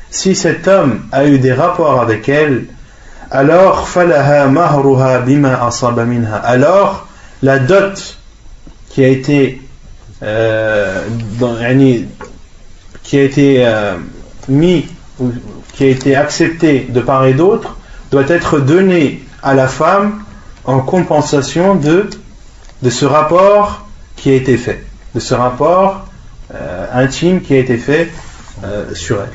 [0.10, 2.66] si cet homme a eu des rapports avec elle,
[3.32, 3.88] alors
[6.44, 7.08] Alors,
[7.42, 8.18] la dot
[8.90, 9.62] qui a été
[10.22, 11.02] euh,
[13.02, 13.98] qui a été euh,
[15.74, 17.78] qui a été accepté de part et d'autre
[18.12, 20.24] doit être donnée à la femme
[20.66, 22.10] en compensation de
[22.88, 26.08] ce rapport qui a été fait, de ce rapport
[26.54, 28.12] euh, intime qui a été fait
[28.64, 29.30] euh, sur elle.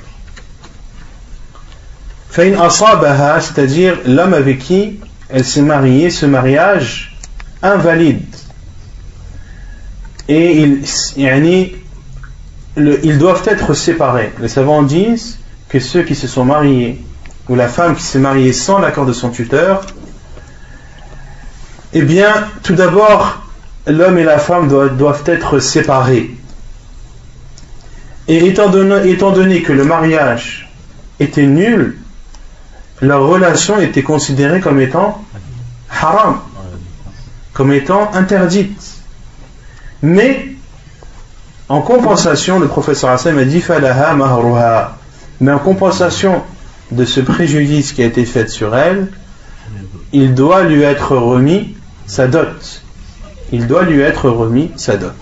[3.42, 7.16] c'est-à-dire l'homme avec qui elle s'est mariée, ce mariage
[7.62, 8.22] invalide.
[10.28, 10.84] Et ils,
[12.76, 14.32] ils doivent être séparés.
[14.40, 17.02] Les savants disent que ceux qui se sont mariés,
[17.48, 19.82] ou la femme qui s'est mariée sans l'accord de son tuteur,
[21.92, 23.42] eh bien, tout d'abord,
[23.88, 26.30] l'homme et la femme doivent, être séparés.
[28.28, 30.70] Et étant donné, que le mariage
[31.18, 31.98] était nul,
[33.00, 35.24] leur relation était considérée comme étant
[35.90, 36.40] haram,
[37.54, 38.82] comme étant interdite.
[40.02, 40.48] Mais,
[41.68, 44.98] en compensation, le professeur Hassan a dit Falaha mahruha.
[45.40, 46.42] Mais en compensation
[46.90, 49.08] de ce préjudice qui a été fait sur elle,
[50.12, 51.76] il doit lui être remis
[52.06, 52.82] sa dot.
[53.52, 55.14] Il doit lui être remis sa dot.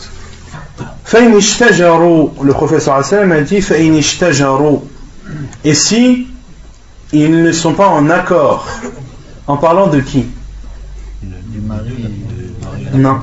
[1.12, 3.64] Le professeur Hassan a dit
[5.64, 6.26] Et si
[7.12, 8.66] ils ne sont pas en accord,
[9.46, 10.26] en parlant de qui?
[11.22, 11.90] Du mari,
[12.94, 13.20] Non.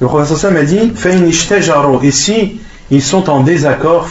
[0.00, 0.92] Le professeur Hassan a dit
[2.02, 2.60] Et si
[2.90, 4.08] ils sont en désaccord,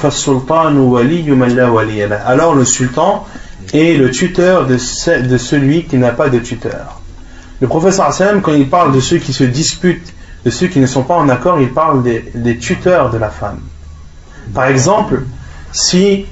[2.25, 3.25] alors le sultan
[3.73, 4.75] et le tuteur de,
[5.27, 6.98] de celui qui n'a pas de tuteur.
[7.61, 10.13] Le professeur quand il parle de ceux qui se disputent,
[10.45, 13.59] de ceux qui ne sont pas en accord, il parle des, tuteurs de la femme.
[14.53, 15.23] Par exemple,
[15.71, 16.25] si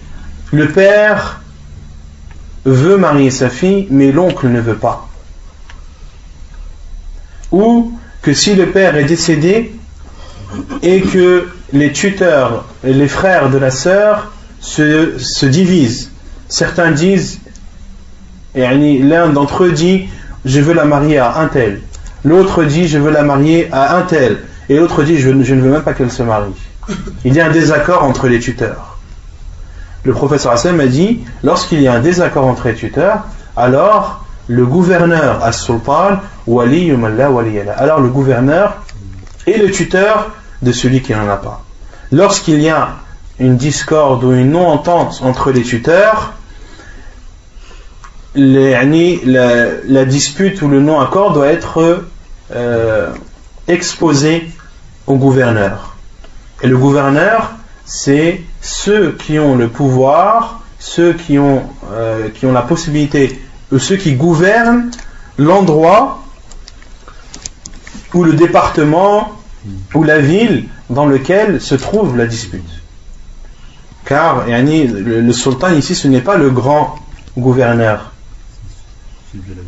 [0.51, 1.41] le père
[2.65, 5.07] veut marier sa fille, mais l'oncle ne veut pas.
[7.51, 9.73] Ou que si le père est décédé
[10.81, 16.11] et que les tuteurs, les frères de la sœur se divisent
[16.49, 17.39] Certains disent,
[18.55, 20.07] et l'un d'entre eux dit,
[20.47, 21.81] je veux la marier à un tel.
[22.23, 24.39] L'autre dit, je veux la marier à un tel.
[24.69, 26.53] Et l'autre dit, je, ne veux même pas qu'elle se marie.
[27.25, 28.97] Il y a un désaccord entre les tuteurs.
[30.03, 33.25] Le professeur Hassan a dit, lorsqu'il y a un désaccord entre les tuteurs,
[33.57, 36.91] alors le gouverneur as-sultan wali
[37.77, 38.77] Alors le gouverneur
[39.45, 40.31] est le tuteur
[40.61, 41.63] de celui qui n'en a pas.
[42.11, 42.95] Lorsqu'il y a
[43.39, 46.33] une discorde ou une non-entente entre les tuteurs,
[48.37, 52.05] la, dispute ou le non-accord doit être
[52.53, 53.09] euh,
[53.67, 54.49] exposé
[55.07, 55.95] au gouverneur.
[56.61, 57.53] Et le gouverneur,
[57.85, 63.41] c'est ceux qui ont le pouvoir, ceux qui ont, euh, qui ont la possibilité,
[63.77, 64.91] ceux qui gouvernent
[65.37, 66.23] l'endroit
[68.13, 69.31] ou le département
[69.93, 72.69] ou la ville dans lequel se trouve la dispute.
[74.05, 76.95] Car le, sultan ici, ce n'est pas le grand
[77.37, 78.13] gouverneur.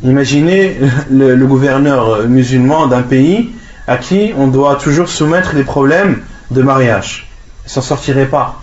[0.03, 0.77] Imaginez
[1.11, 3.51] le, gouverneur musulman d'un pays
[3.87, 7.29] à qui on doit toujours soumettre des problèmes de mariage.
[7.65, 8.61] Il s'en sortirait pas.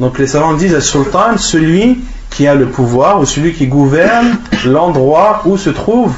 [0.00, 1.98] Donc les savants disent le sultan, celui
[2.30, 6.12] qui a le pouvoir ou celui qui gouverne l'endroit où se trouve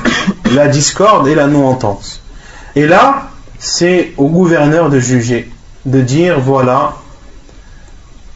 [0.55, 2.23] la discorde et la non-entente.
[2.75, 5.51] Et là, c'est au gouverneur de juger,
[5.85, 6.95] de dire voilà,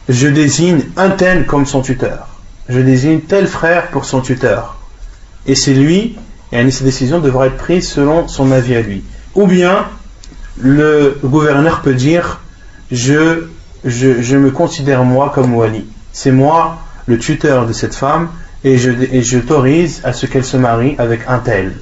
[0.09, 2.27] je désigne un tel comme son tuteur,
[2.69, 4.80] je désigne tel frère pour son tuteur.
[5.47, 6.17] Et c'est lui,
[6.51, 9.03] et cette décision devra être prise selon son avis à lui.
[9.35, 9.85] Ou bien,
[10.57, 12.41] le gouverneur peut dire
[12.91, 13.45] je,
[13.85, 15.85] je, me considère moi comme wali.
[16.11, 18.29] C'est moi le tuteur de cette femme
[18.63, 18.91] et je,
[20.03, 21.73] à ce qu'elle se marie avec un tel.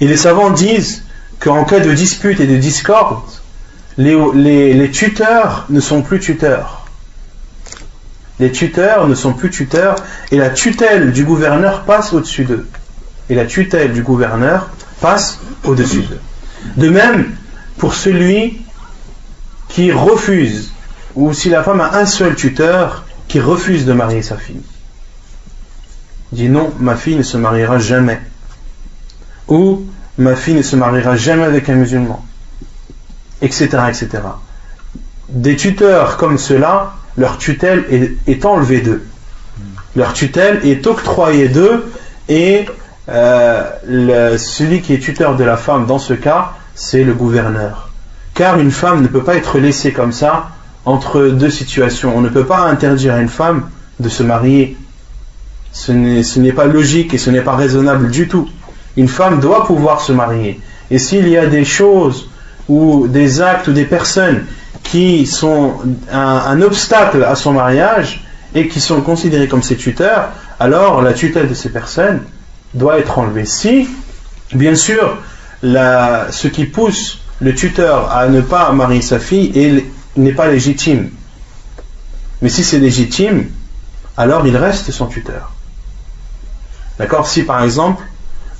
[0.00, 1.04] Et les savants disent
[1.40, 3.22] qu'en cas de dispute et de discorde,
[3.96, 6.85] les, tuteurs ne sont plus tuteurs.
[8.38, 9.96] Les tuteurs ne sont plus tuteurs
[10.30, 12.68] et la tutelle du gouverneur passe au-dessus d'eux.
[13.30, 14.68] Et la tutelle du gouverneur
[15.00, 16.20] passe au-dessus d'eux.
[16.76, 17.34] De même,
[17.78, 18.60] pour celui
[19.68, 20.72] qui refuse,
[21.14, 24.62] ou si la femme a un seul tuteur qui refuse de marier sa fille,
[26.32, 28.20] dit non, ma fille ne se mariera jamais.
[29.48, 29.86] Ou
[30.18, 32.24] ma fille ne se mariera jamais avec un musulman,
[33.40, 33.68] etc.
[33.88, 34.08] etc.
[35.28, 37.84] Des tuteurs comme cela, leur tutelle
[38.26, 39.02] est, enlevée d'eux.
[39.94, 41.90] Leur tutelle est octroyée d'eux
[42.28, 42.66] et
[43.08, 47.90] euh, celui qui est tuteur de la femme dans ce cas, c'est le gouverneur.
[48.34, 50.50] Car une femme ne peut pas être laissée comme ça
[50.84, 52.16] entre deux situations.
[52.16, 54.76] On ne peut pas interdire à une femme de se marier.
[55.72, 58.48] Ce n'est pas logique et ce n'est pas raisonnable du tout.
[58.96, 60.60] Une femme doit pouvoir se marier.
[60.90, 62.28] Et s'il y a des choses
[62.68, 64.44] ou des actes ou des personnes
[64.90, 65.74] qui sont
[66.12, 68.24] un, obstacle à son mariage
[68.54, 72.22] et qui sont considérés comme ses tuteurs, alors la tutelle de ces personnes
[72.74, 73.44] doit être enlevée.
[73.44, 73.88] Si,
[74.54, 75.18] bien sûr,
[75.62, 79.84] ce qui pousse le tuteur à ne pas marier sa fille
[80.16, 81.10] n'est pas légitime.
[82.40, 83.46] Mais si c'est légitime,
[84.16, 85.52] alors il reste son tuteur.
[86.98, 87.26] D'accord?
[87.26, 88.02] Si par exemple,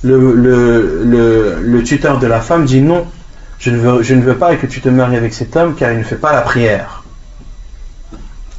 [0.03, 3.07] le, le, le, tuteur de la femme dit non,
[3.59, 5.91] je ne, veux, je ne veux pas que tu te maries avec cet homme car
[5.91, 7.03] il ne fait pas la prière.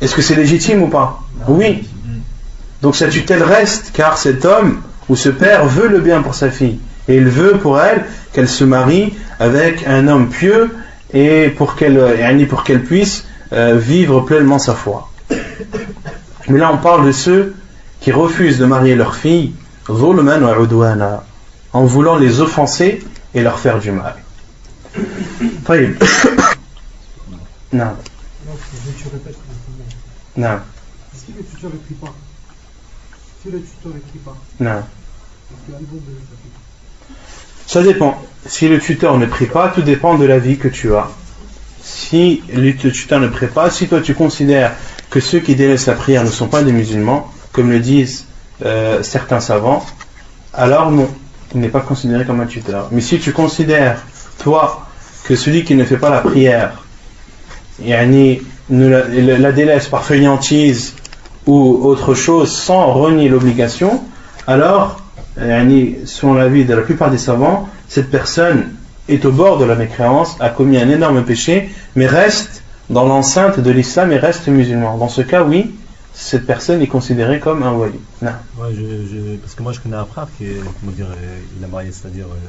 [0.01, 1.89] Est-ce que c'est légitime ou pas Oui.
[2.83, 6.51] Donc sa tutelle reste car cet homme ou ce père veut le bien pour sa
[6.51, 6.79] fille.
[7.09, 10.71] Et il veut pour elle qu'elle se marie avec un homme pieux
[11.13, 11.99] et pour qu'elle
[12.49, 15.11] pour qu'elle puisse euh, vivre pleinement sa foi.
[16.49, 17.55] Mais là on parle de ceux
[18.01, 19.55] qui refusent de marier leur fille
[21.73, 23.03] en voulant les offenser
[23.35, 24.15] et leur faire du mal.
[31.15, 32.15] Si le tuteur ne pas,
[33.43, 34.83] si le tuteur ne pas, non.
[37.67, 38.23] Ça dépend.
[38.47, 41.09] Si le tuteur ne prie pas, tout dépend de la vie que tu as.
[41.83, 44.73] Si le tuteur ne prie pas, si toi tu considères
[45.11, 48.27] que ceux qui délaissent la prière ne sont pas des musulmans, comme le disent
[48.65, 49.85] euh, certains savants,
[50.55, 51.09] alors non,
[51.55, 52.89] il n'est pas considéré comme un tuteur.
[52.91, 54.03] Mais si tu considères,
[54.39, 54.88] toi,
[55.29, 56.83] que celui qui ne fait pas la prière,
[57.85, 60.95] yani, la, la délaisse par fainéantise
[61.47, 64.03] ou autre chose sans renier l'obligation,
[64.47, 65.03] alors
[65.37, 68.73] selon l'avis de la plupart des savants, cette personne
[69.09, 73.61] est au bord de la mécréance, a commis un énorme péché, mais reste dans l'enceinte
[73.61, 74.97] de l'islam et reste musulman.
[74.97, 75.75] Dans ce cas, oui,
[76.15, 78.01] cette personne est considérée comme un wali.
[78.23, 78.31] Non.
[79.43, 80.47] parce que moi je connais un frère qui
[80.81, 81.07] comment dire,
[81.59, 82.49] il a marié, c'est-à-dire euh,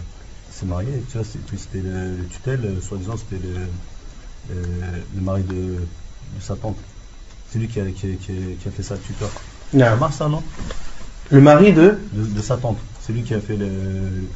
[0.59, 3.55] s'est marié, tu vois, c'était le, tutel, euh, soi-disant c'était le,
[4.51, 4.63] euh,
[5.15, 5.77] le, mari de,
[6.39, 6.77] sa tante.
[7.49, 9.29] C'est lui qui a, qui, qui, a fait ça, le tuteur.
[10.11, 10.43] Ça, non?
[11.31, 11.97] Le mari de?
[12.13, 12.77] De, sa tante.
[13.01, 13.67] C'est lui qui a fait le.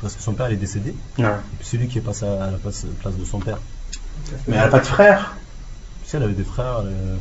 [0.01, 0.95] Parce que son père est décédé.
[1.19, 3.59] Et puis c'est lui qui est passé à la place, de son père.
[4.47, 5.35] Mais elle n'a pas de frère?
[6.05, 6.83] Si elle avait des frères.
[6.85, 7.15] Euh,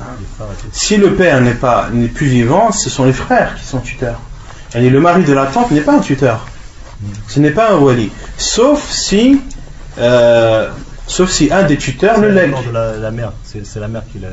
[0.00, 0.04] ah.
[0.72, 4.20] si le père n'est pas n'est plus vivant, ce sont les frères qui sont tuteurs.
[4.74, 6.46] Et le mari de la tante n'est pas un tuteur.
[7.28, 8.10] Ce n'est pas un wali.
[8.36, 9.40] Sauf si.
[9.98, 10.70] Euh,
[11.06, 12.54] sauf si un des tuteurs le lègue.
[12.72, 14.28] La, la mère, c'est la mère qui l'a.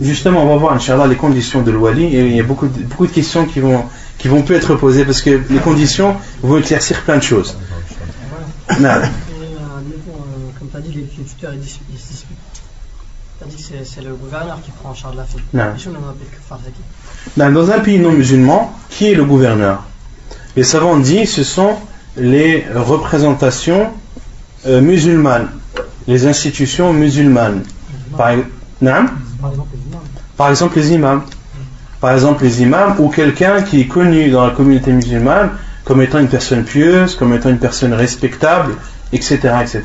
[0.00, 2.82] Justement, on va voir, Inch'Allah, les conditions de l'Wali, et il y a beaucoup de,
[2.82, 3.84] beaucoup de questions qui vont,
[4.18, 7.56] qui vont plus être posées, parce que les conditions vont éclaircir plein de choses.
[8.80, 8.88] Non.
[8.88, 9.02] Euh,
[10.58, 12.28] comme tu as dit, les, tuteurs, ils disputent.
[13.38, 15.42] Tu as dit que c'est le gouverneur qui prend en charge la fille.
[15.52, 15.74] Non.
[17.52, 19.84] Dans un pays non musulman, qui est le gouverneur?
[20.56, 21.74] Les savants disent ce sont
[22.16, 23.90] les représentations
[24.66, 25.48] euh, musulmanes,
[26.06, 27.62] les institutions musulmanes.
[28.16, 28.34] Par,
[30.36, 31.22] Par exemple les imams.
[32.00, 35.50] Par exemple les imams ou quelqu'un qui est connu dans la communauté musulmane
[35.84, 38.74] comme étant une personne pieuse, comme étant une personne respectable,
[39.12, 39.38] etc.
[39.60, 39.82] etc.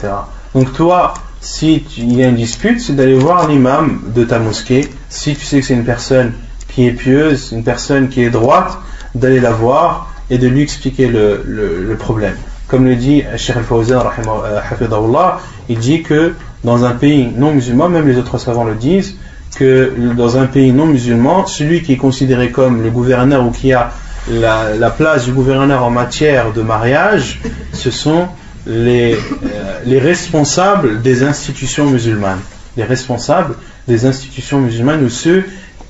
[0.53, 4.87] Donc toi, si il y a une dispute, c'est d'aller voir l'imam de ta mosquée.
[5.09, 6.33] Si tu sais que c'est une personne
[6.69, 8.77] qui est pieuse, une personne qui est droite,
[9.15, 12.35] d'aller la voir et de lui expliquer le, problème.
[12.67, 15.31] Comme le dit Sheikh al-Fawzan, euh,
[15.69, 19.15] il dit que dans un pays non musulman, même les autres savants le disent,
[19.55, 23.73] que dans un pays non musulman, celui qui est considéré comme le gouverneur ou qui
[23.73, 23.91] a
[24.29, 27.41] la, la place du gouverneur en matière de mariage,
[27.73, 28.27] ce sont
[28.67, 32.39] les, euh, les responsables des institutions musulmanes.
[32.77, 33.55] Les responsables
[33.87, 35.43] des institutions musulmanes ou ceux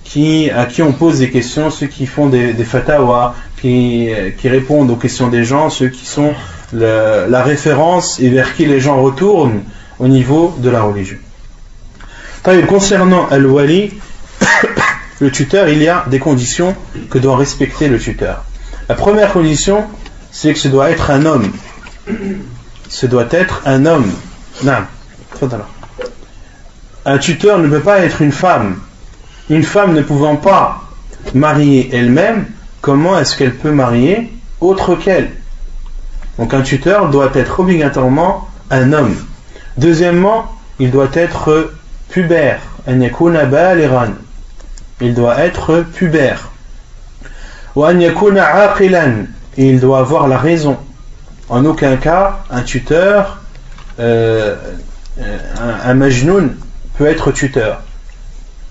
[0.03, 2.63] qui, à qui on pose des questions, ceux qui font des, des
[3.61, 4.09] qui,
[4.43, 6.33] répondent aux questions des gens, ceux qui sont
[6.73, 9.63] la référence et vers qui les gens retournent
[9.99, 11.17] au niveau de la religion.
[12.67, 13.93] Concernant Al-Wali,
[15.19, 16.75] le tuteur, il y a des conditions
[17.09, 18.43] que doit respecter le tuteur.
[18.87, 19.85] La première condition,
[20.31, 21.51] c'est que ce doit être un homme.
[22.87, 24.11] Ce doit être un homme.
[24.63, 24.83] Non.
[27.05, 28.79] Un tuteur ne peut pas être une femme
[29.49, 30.83] une femme ne pouvant pas
[31.33, 32.45] marier elle-même,
[32.81, 35.31] comment est-ce qu'elle peut marier autre qu'elle?
[36.37, 39.15] Donc un tuteur doit être obligatoirement un homme.
[39.77, 41.73] Deuxièmement, il doit être
[42.09, 42.59] pubère.
[45.01, 46.49] Il doit être pubère.
[49.57, 50.77] Et il doit avoir la raison.
[51.49, 53.41] En aucun cas, un tuteur,
[53.99, 54.55] euh,
[55.19, 56.55] un, un majnoun
[56.97, 57.81] peut être tuteur.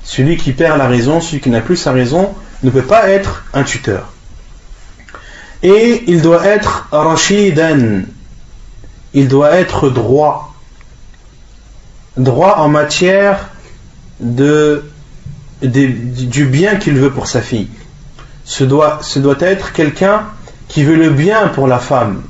[0.04, 3.44] Celui qui perd la raison, celui qui n'a plus sa raison, ne peut pas être
[3.54, 4.12] un tuteur.
[5.62, 8.02] Et il doit être rashidan.
[9.14, 10.54] Il doit être droit.
[12.16, 13.48] Droit en matière
[14.20, 14.84] de,
[15.62, 17.68] du bien qu'il veut pour sa fille.
[18.44, 20.24] Ce doit, doit être quelqu'un
[20.68, 22.22] qui veut le bien pour la femme.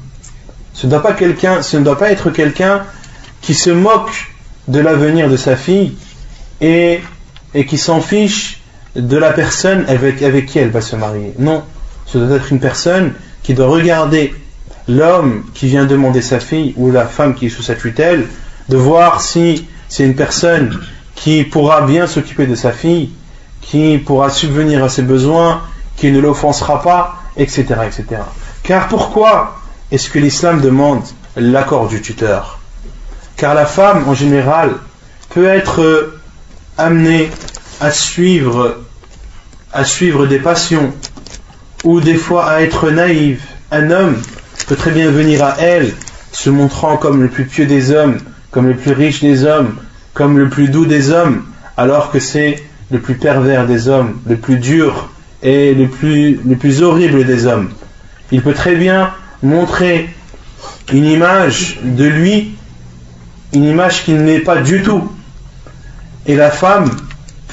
[0.72, 1.16] Ce, pas
[1.62, 2.84] ce ne doit pas être quelqu'un
[3.40, 4.32] qui se moque
[4.68, 5.96] de l'avenir de sa fille
[6.60, 7.00] et
[7.54, 8.57] et qui s'en fiche
[8.98, 11.32] de la personne avec, avec qui elle va se marier.
[11.38, 11.62] Non,
[12.06, 14.34] ce doit être une personne qui doit regarder
[14.88, 18.26] l'homme qui vient demander sa fille ou la femme qui est sous sa tutelle,
[18.68, 20.78] de voir si c'est une personne
[21.14, 23.10] qui pourra bien s'occuper de sa fille,
[23.60, 25.62] qui pourra subvenir à ses besoins,
[25.96, 28.22] qui ne l'offensera pas, etc., etc.
[28.62, 31.02] Car pourquoi est-ce que l'islam demande
[31.36, 32.58] l'accord du tuteur?
[33.36, 34.72] Car la femme, en général,
[35.30, 36.14] peut être
[36.76, 37.30] amené
[37.80, 38.78] à suivre,
[39.72, 40.92] à suivre des passions,
[41.84, 44.16] ou des fois à être naïve, un homme
[44.66, 45.92] peut très bien venir à elle,
[46.32, 48.18] se montrant comme le plus pieux des hommes,
[48.50, 49.76] comme le plus riche des hommes,
[50.14, 51.44] comme le plus doux des hommes,
[51.76, 55.10] alors que c'est le plus pervers des hommes, le plus dur
[55.42, 57.70] et le plus, le plus horrible des hommes.
[58.32, 59.12] Il peut très bien
[59.42, 60.08] montrer
[60.92, 62.56] une image de lui,
[63.52, 65.10] une image qu'il n'est pas du tout,
[66.26, 66.90] et la femme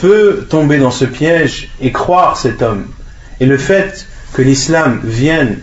[0.06, 2.86] peut tomber dans ce piège et croire cet homme.
[3.40, 5.58] Et le fait que l'islam vienne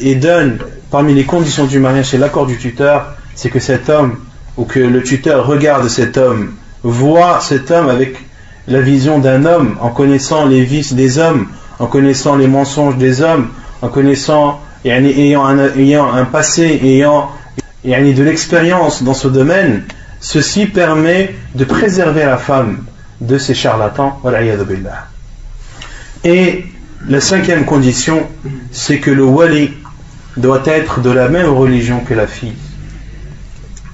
[0.00, 0.58] et donne
[0.90, 4.16] parmi les conditions du mariage et l'accord du tuteur, c'est que cet homme
[4.56, 8.16] ou que le tuteur regarde cet homme, voit cet homme avec
[8.66, 11.46] la vision d'un homme, en connaissant les vices des hommes,
[11.78, 13.50] en connaissant les mensonges des hommes,
[13.82, 17.30] en connaissant, ayant un, ayant un passé, ayant
[17.84, 19.84] de l'expérience dans ce domaine,
[20.20, 22.84] Ceci permet de préserver la femme
[23.20, 24.20] de ces charlatans.
[26.24, 26.64] Et
[27.08, 28.26] la cinquième condition,
[28.70, 29.70] c'est que le wali
[30.36, 32.54] doit être de la même religion que la fille.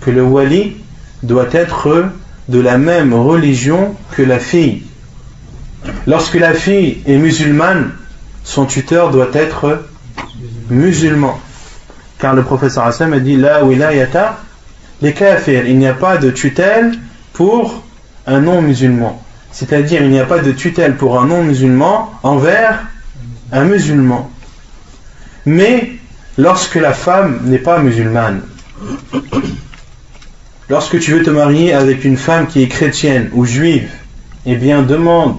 [0.00, 0.76] Que le wali
[1.22, 2.10] doit être
[2.48, 4.82] de la même religion que la fille.
[6.06, 7.92] Lorsque la fille est musulmane,
[8.44, 9.84] son tuteur doit être
[10.70, 11.40] musulman.
[12.18, 14.38] Car le professeur Hassan a dit La wilayata
[15.02, 16.92] les kafirs, il n'y a pas de tutelle
[17.32, 17.82] pour
[18.26, 19.22] un non-musulman.
[19.52, 22.84] C'est-à-dire, il n'y a pas de tutelle pour un non-musulman envers
[23.52, 24.30] un musulman.
[25.46, 25.92] Mais
[26.36, 28.42] lorsque la femme n'est pas musulmane,
[30.68, 33.90] lorsque tu veux te marier avec une femme qui est chrétienne ou juive,
[34.44, 35.36] eh bien demande,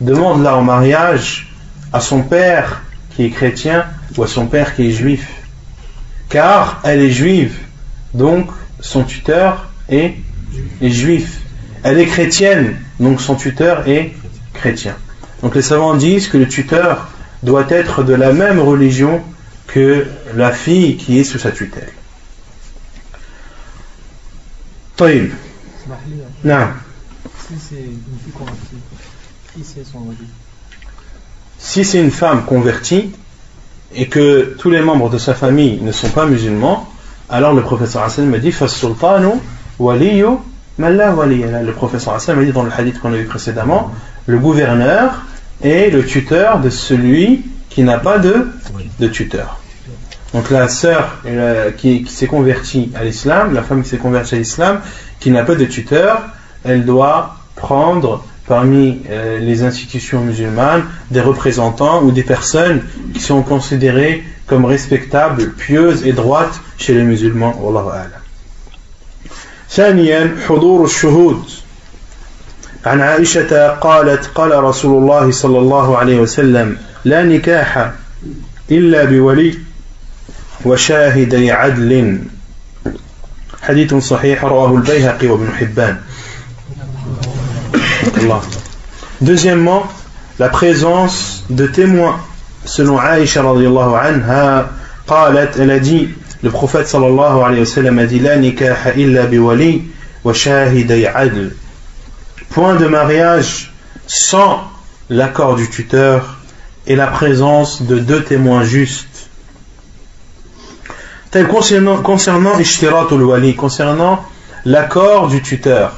[0.00, 1.54] demande-la en mariage
[1.92, 2.82] à son père
[3.14, 3.84] qui est chrétien
[4.16, 5.28] ou à son père qui est juif.
[6.28, 7.54] Car elle est juive.
[8.12, 8.48] Donc,
[8.80, 10.14] son tuteur est,
[10.80, 11.40] juif.
[11.83, 14.13] Elle est chrétienne, donc son tuteur est
[14.53, 14.95] chrétien.
[15.41, 17.07] Donc les savants disent que le tuteur
[17.43, 19.21] doit être de la même religion
[19.67, 21.91] que la fille qui est sous sa tutelle.
[24.97, 25.31] طيب
[26.43, 26.73] نعم
[27.49, 28.81] Si c'est une fille convertie,
[29.53, 30.27] qui c'est son wali
[31.59, 33.11] si c'est une femme convertie
[33.93, 36.87] et que tous les membres de sa famille ne sont pas musulmans,
[37.29, 39.33] alors le professeur Hassan m'a dit Fas-sultanu
[39.77, 40.39] waliyu man la waliya.
[40.78, 43.92] le professeur Hassan m'a dit dans le hadith qu'on a vu précédemment
[44.26, 45.22] le gouverneur
[45.62, 48.48] est le tuteur de celui qui n'a pas de,
[48.98, 49.60] de tuteur.
[50.32, 51.22] Donc la sœur
[51.76, 54.80] qui, qui s'est convertie à l'islam, la femme qui s'est convertie à l'islam,
[55.20, 56.22] qui n'a pas de tuteur,
[56.64, 62.82] elle doit prendre parmi euh, les institutions musulmanes des représentants ou des personnes
[63.14, 67.54] qui sont considérées comme respectables, pieuses et droites chez les musulmans.
[67.62, 68.23] Wallahu.
[69.74, 71.42] ثانيا حضور الشهود
[72.86, 77.92] عن عائشة قالت قال رسول الله صلى الله عليه وسلم لا نكاح
[78.70, 79.58] إلا بولي
[80.64, 82.18] وشاهدي عدل
[83.62, 85.98] حديث صحيح رواه البيهقي وابن حبان
[88.20, 88.40] Allah.
[89.20, 89.82] Deuxièmement,
[90.38, 92.20] la présence de témoins.
[92.64, 94.70] Selon Aïcha radiallahu anha,
[95.06, 96.08] قالت, elle a dit,
[96.44, 100.34] le prophète sallallahu alayhi wa sallam a dit, la nikaha illa wa.
[102.50, 103.72] Point de mariage
[104.06, 104.60] sans
[105.08, 106.36] l'accord du tuteur
[106.86, 109.30] et la présence de deux témoins justes.
[111.30, 114.22] Tel concernant, wali, concernant
[114.66, 115.96] l'accord du tuteur.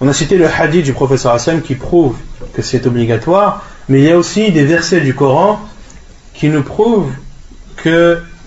[0.00, 2.14] On a cité le hadith du professeur Hassan qui prouve
[2.54, 5.60] que c'est obligatoire, mais il y a aussi des versets du Coran
[6.34, 7.10] qui nous prouvent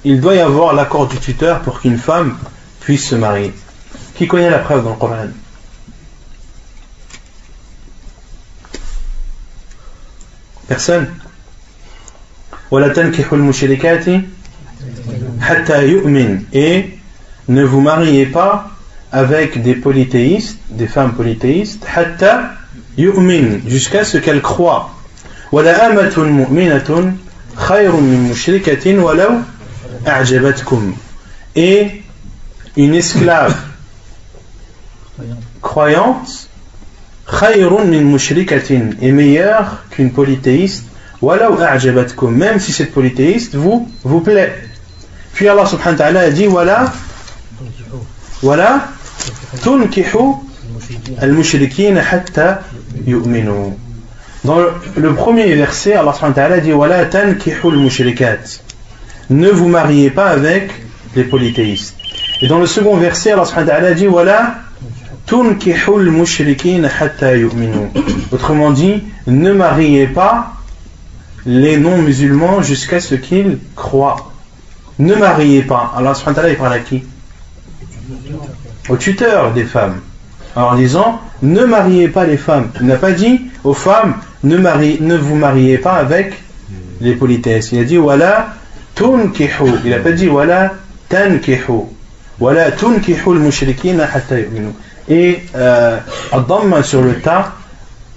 [0.05, 2.37] qu'il doit y avoir l'accord du tuteur pour qu'une femme
[2.79, 3.51] puisse se marier.
[4.13, 5.25] Qui connaît la preuve dans le Coran?
[10.67, 11.07] Personne
[16.53, 16.99] Et
[17.47, 18.69] ne vous mariez pas
[19.11, 21.83] avec des polythéistes, des femmes polythéistes,
[23.65, 24.91] jusqu'à ce qu'elles croient.
[31.55, 32.01] Et
[32.77, 33.55] une esclave
[35.61, 36.49] croyante
[39.01, 40.85] est meilleure qu'une polythéiste
[41.21, 44.53] même si cette polythéiste vous, vous plaît.
[45.33, 46.91] Puis Allah subhanahu wa ta'ala dit voilà
[48.41, 48.87] voilà
[54.43, 54.59] Dans
[54.97, 58.61] le, premier verset, Allah subhanahu wa ta'ala dit voilà tankihu al-mushrikat.
[59.29, 60.71] Ne vous mariez pas avec
[61.15, 61.95] les polythéistes.
[62.41, 64.07] Et dans le second verset, Allah dit
[68.31, 70.53] Autrement dit, ne mariez pas
[71.45, 74.31] les non-musulmans jusqu'à ce qu'ils croient.
[74.99, 75.93] Ne mariez pas.
[75.95, 76.13] Allah
[76.47, 77.03] il parle à qui?
[78.89, 79.99] Au tuteur des femmes
[80.55, 82.69] en disant ne mariez pas les femmes.
[82.79, 86.41] Il n'a pas dit aux femmes ne, ne vous mariez pas avec
[87.01, 87.71] les politesses.
[87.71, 88.53] Il a dit voilà
[88.95, 89.73] tunkihu.
[89.83, 90.73] Il n'a pas dit voilà
[91.09, 91.83] tankihu.
[92.39, 94.07] Voilà tunkihu al-mushrikina.
[95.07, 95.99] Et euh,
[96.83, 97.53] sur le tas,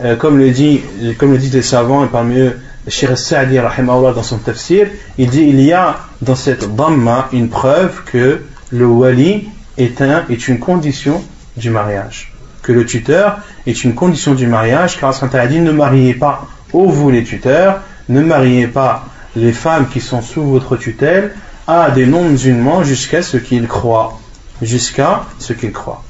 [0.03, 0.81] euh, comme, le dit,
[1.19, 4.89] comme le disent les savants, et parmi eux, Shir Sa'di dans son tafsir,
[5.19, 10.25] il dit il y a dans cette dhamma une preuve que le wali est, un,
[10.31, 11.23] est une condition
[11.57, 12.33] du mariage.
[12.63, 16.89] Que le tuteur est une condition du mariage, car Allah dit ne mariez pas, ô
[16.89, 19.05] vous les tuteurs, ne mariez pas
[19.39, 21.35] les femmes qui sont sous votre tutelle
[21.67, 24.19] à des non-musulmans jusqu'à ce qu'ils croient.
[24.61, 26.03] Jusqu'à ce qu'ils croient.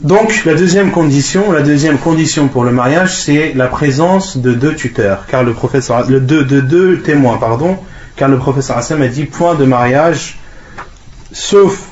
[0.00, 4.74] Donc la deuxième condition, la deuxième condition pour le mariage, c'est la présence de deux
[4.74, 7.78] tuteurs, car le professeur, le deux, de deux témoins, pardon,
[8.16, 10.38] car le professeur Hassan a dit point de mariage
[11.30, 11.88] sauf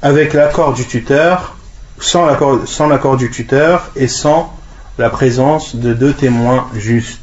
[0.00, 1.56] avec l'accord du tuteur,
[1.98, 4.54] sans l'accord du tuteur et sans
[4.98, 7.20] la présence de deux témoins justes.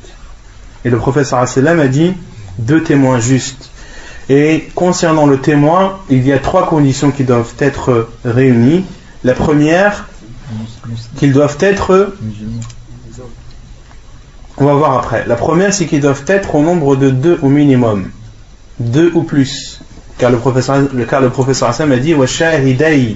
[0.86, 2.14] Et le professeur Hassan a dit
[2.58, 3.70] deux témoins justes.
[4.30, 8.86] Et concernant le témoin, il y a trois conditions qui doivent être réunies.
[9.24, 10.08] La première,
[11.18, 12.14] qu'ils doivent être
[14.60, 15.26] on va voir après.
[15.26, 18.10] La première, c'est qu'ils doivent être au nombre de deux au minimum.
[18.80, 19.80] Deux ou plus.
[20.18, 23.16] Car le professeur, car le professeur Hassan a dit Wa shahiday.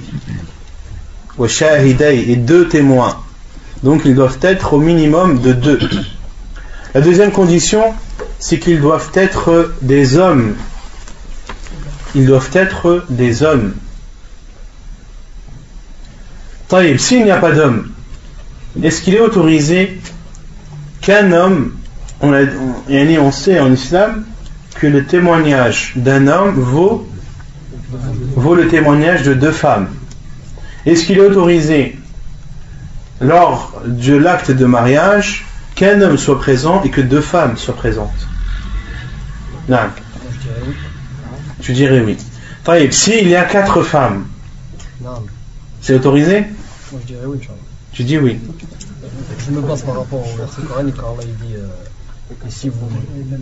[2.28, 3.18] Et deux témoins.
[3.84, 5.78] Donc ils doivent être au minimum de deux.
[6.94, 7.82] La deuxième condition,
[8.38, 10.54] c'est qu'ils doivent être des hommes.
[12.14, 13.74] Ils doivent être des hommes.
[16.96, 17.90] S'il n'y a pas d'homme,
[18.82, 20.00] est-ce qu'il est autorisé
[21.02, 21.74] qu'un homme
[22.22, 24.24] on, a, sait en islam
[24.76, 27.06] que le témoignage d'un homme vaut
[28.54, 29.88] le témoignage de deux femmes.
[30.86, 31.98] Est-ce qu'il est autorisé
[33.24, 38.28] lors de l'acte de mariage qu'un homme soit présent et que deux femmes soient présentes
[39.68, 39.78] Non.
[41.60, 42.16] Tu dirais oui.
[42.62, 44.26] Taïb, s'il y a quatre femmes,
[45.80, 46.46] c'est autorisé?
[46.92, 47.38] Moi je dirais oui.
[47.92, 48.40] Tu dis oui.
[49.38, 51.66] Je me base par rapport au verset coranique quand Allah il dit euh,
[52.46, 53.36] et si vous euh,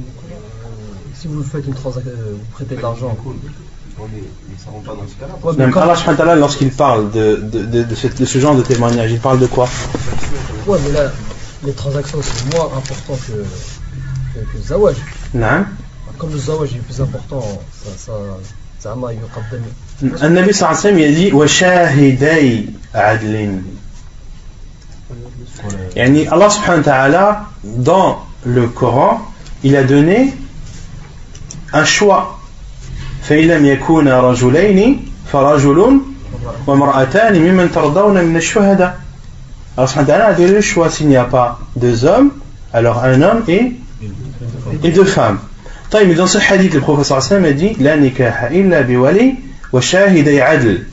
[1.14, 3.16] si vous faites une transaction, euh, vous prêtez de l'argent.
[3.98, 9.68] Ouais, mais Allah, lorsqu'il parle de, de, ce, genre de témoignage, il parle de quoi
[10.66, 11.10] Ouais, mais là,
[11.64, 14.96] les transactions, sont moins importantes que, que, le zawaj.
[15.34, 15.66] Non.
[16.18, 17.42] Comme le zawaj est plus important,
[17.72, 18.12] ça, ça,
[18.78, 18.96] ça.
[20.20, 23.60] Un nabi sallallahu dit «Wa shahiday adlin».
[26.32, 29.20] Allah subhanahu wa ta'ala, dans le Coran,
[29.62, 30.34] il a donné
[31.72, 32.40] un choix
[33.22, 36.00] فإن لم يكونا رجلين فرجل
[36.66, 39.02] وامرأتان ممن ترضون من الشهداء
[39.74, 42.30] Allah subhanahu wa ta'ala a donné le choix s'il n'y a pas deux hommes,
[42.74, 43.72] alors un homme et,
[44.82, 45.38] et deux femmes.
[45.90, 49.34] طيب, mais dans ce hadith, le professeur sallam a dit لا نكاح إلا بولي
[49.72, 50.84] وشاهدي عدل.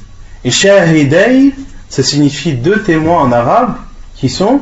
[0.45, 1.51] Et shahiday,
[1.89, 3.73] ça signifie deux témoins en arabe
[4.15, 4.61] qui sont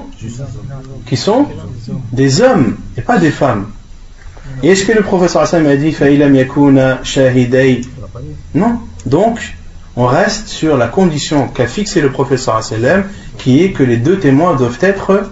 [1.06, 1.46] qui sont
[2.12, 3.68] des hommes et pas des femmes.
[4.64, 7.82] Est-ce que le professeur Hassan a dit Fa'ilam yakuna shahidei
[8.56, 8.80] Non.
[9.06, 9.56] Donc,
[9.96, 13.06] on reste sur la condition qu'a fixée le professeur Hassan,
[13.38, 15.30] qui est que les deux témoins doivent être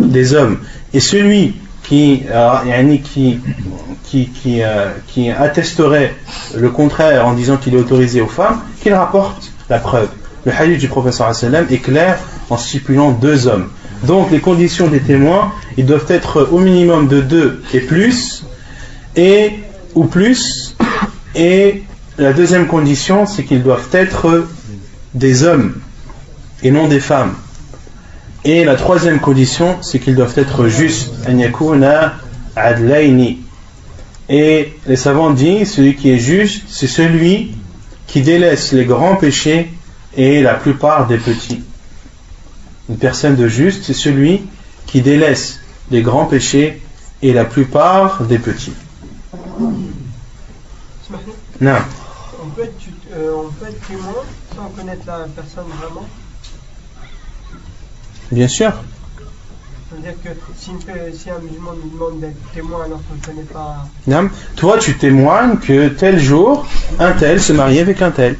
[0.00, 0.58] des hommes.
[0.92, 1.54] Et celui
[1.84, 3.40] qui, euh, qui,
[4.26, 6.14] qui, euh, qui, attesterait
[6.56, 10.08] le contraire en disant qu'il est autorisé aux femmes, qu'il rapporte la preuve.
[10.44, 12.18] Le hadith du professeur Hassan est clair
[12.50, 13.68] en stipulant deux hommes.
[14.04, 18.44] Donc, les conditions des témoins, ils doivent être au minimum de deux et plus,
[19.16, 19.54] et
[19.94, 20.76] ou plus,
[21.34, 21.82] et
[22.18, 24.46] la deuxième condition, c'est qu'ils doivent être
[25.14, 25.74] des hommes
[26.62, 27.34] et non des femmes.
[28.44, 31.12] Et la troisième condition, c'est qu'ils doivent être justes.
[34.28, 37.52] Et les savants disent, celui qui est juste, c'est celui
[38.06, 39.70] qui délaisse les grands péchés
[40.16, 41.62] et la plupart des petits.
[42.88, 44.42] Une personne de juste, c'est celui
[44.86, 45.60] qui délaisse
[45.90, 46.82] les grands péchés
[47.22, 48.72] et la plupart des petits.
[51.60, 51.76] Non.
[52.42, 54.14] On peut, être, tut- euh, on peut être témoin
[54.54, 56.06] sans connaître la personne vraiment?
[58.30, 58.72] Bien sûr.
[59.90, 63.86] C'est-à-dire que si un musulman nous demande d'être témoin alors qu'on ne connaît pas.
[64.06, 64.30] Non.
[64.56, 66.66] Toi, tu témoignes que tel jour,
[66.98, 68.36] un tel se marie avec un tel.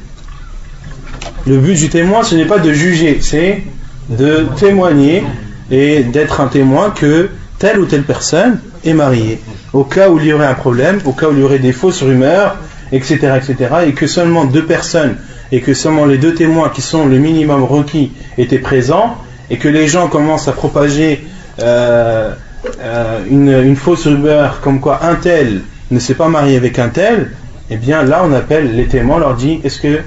[1.47, 3.63] Le but du témoin, ce n'est pas de juger, c'est
[4.09, 5.23] de témoigner
[5.71, 7.29] et d'être un témoin que
[7.59, 9.39] telle ou telle personne est mariée.
[9.73, 11.73] Au cas où il y aurait un problème, au cas où il y aurait des
[11.73, 12.57] fausses rumeurs,
[12.91, 13.55] etc., etc.,
[13.87, 15.17] et que seulement deux personnes
[15.51, 19.17] et que seulement les deux témoins qui sont le minimum requis étaient présents,
[19.49, 21.25] et que les gens commencent à propager
[21.59, 22.33] euh,
[22.81, 25.61] euh, une, une fausse rumeur comme quoi un tel
[25.91, 27.31] ne s'est pas marié avec un tel,
[27.71, 30.01] eh bien là on appelle les témoins, on leur dit est-ce que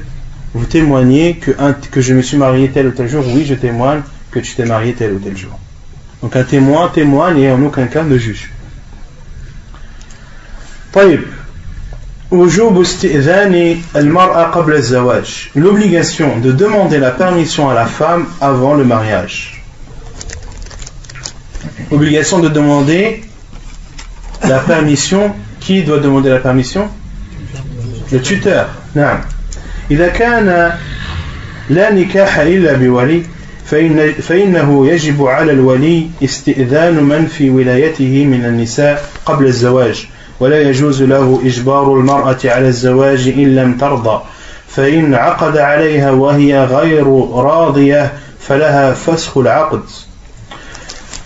[0.55, 4.39] vous témoignez que, je me suis marié tel ou tel jour, oui, je témoigne que
[4.39, 5.59] tu t'es marié tel ou tel jour.
[6.23, 8.51] Donc un témoin témoigne et en aucun cas ne juge.
[15.55, 19.62] L'obligation de demander la permission à la femme avant le mariage.
[21.91, 23.24] Obligation de demander
[24.45, 25.35] la permission.
[25.61, 26.89] Qui doit demander la permission?
[28.11, 28.69] Le tuteur.
[28.97, 29.19] Non.
[29.93, 30.73] إذا كان
[31.70, 33.23] لا نكاح إلا بولي
[33.64, 40.09] فإن فإنه يجب على الولي استئذان من في ولايته من النساء قبل الزواج
[40.40, 44.23] ولا يجوز له إجبار المرأة على الزواج إن لم ترضى.
[44.69, 49.82] فإن عقد عليها وهي غير راضية فلها فسخ العقد.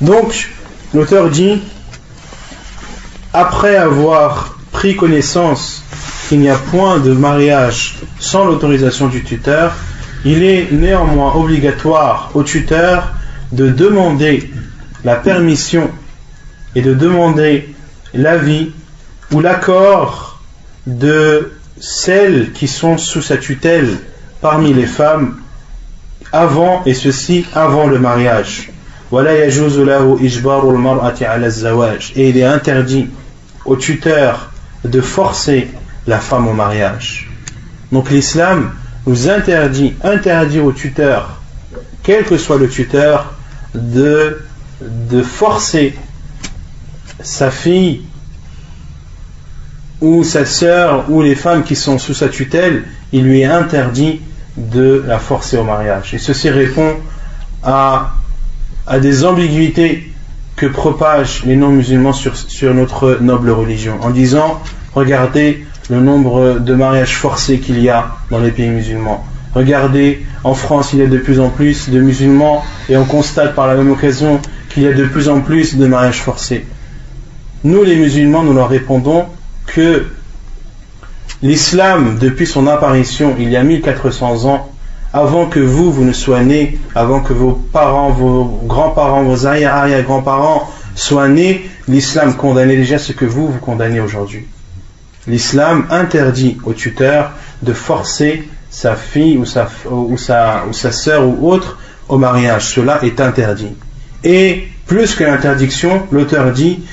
[0.00, 0.50] Donc,
[0.92, 1.62] l'auteur dit,
[3.32, 5.82] après avoir pris connaissance
[6.28, 9.74] qu'il n'y a point de mariage sans l'autorisation du tuteur,
[10.24, 13.12] il est néanmoins obligatoire au tuteur
[13.52, 14.50] de demander
[15.04, 15.90] la permission
[16.74, 17.74] et de demander
[18.12, 18.72] l'avis
[19.32, 20.40] ou l'accord
[20.86, 23.98] de celles qui sont sous sa tutelle
[24.40, 25.36] parmi les femmes
[26.32, 28.70] avant et ceci avant le mariage.
[32.16, 33.08] Et il est interdit
[33.64, 34.50] au tuteur
[34.84, 35.68] de forcer
[36.06, 37.30] la femme au mariage.
[37.92, 38.72] Donc l'islam
[39.06, 41.40] nous interdit, interdit au tuteur,
[42.02, 43.34] quel que soit le tuteur,
[43.74, 44.40] de,
[44.80, 45.94] de forcer
[47.20, 48.02] sa fille
[50.00, 54.20] ou sa sœur ou les femmes qui sont sous sa tutelle, il lui est interdit
[54.56, 56.14] de la forcer au mariage.
[56.14, 56.96] Et ceci répond
[57.62, 58.12] à,
[58.86, 60.12] à des ambiguïtés
[60.56, 64.62] que propagent les non-musulmans sur, sur notre noble religion, en disant,
[64.94, 69.24] regardez le nombre de mariages forcés qu'il y a dans les pays musulmans.
[69.54, 73.54] Regardez, en France, il y a de plus en plus de musulmans et on constate
[73.54, 76.66] par la même occasion qu'il y a de plus en plus de mariages forcés.
[77.64, 79.24] Nous, les musulmans, nous leur répondons
[79.66, 80.04] que
[81.42, 84.70] l'islam, depuis son apparition il y a 1400 ans,
[85.12, 90.70] avant que vous, vous ne soyez nés, avant que vos parents, vos grands-parents, vos arrière-arrière-grands-parents
[90.94, 94.44] soient nés, l'islam condamnait déjà ce que vous, vous condamnez aujourd'hui.
[95.26, 97.32] L'islam interdit au tuteur
[97.62, 101.78] de forcer sa fille ou sa, ou ou sœur ou autre
[102.08, 102.66] au mariage.
[102.66, 103.74] Cela est interdit.
[104.22, 106.84] Et plus que l'interdiction, l'auteur dit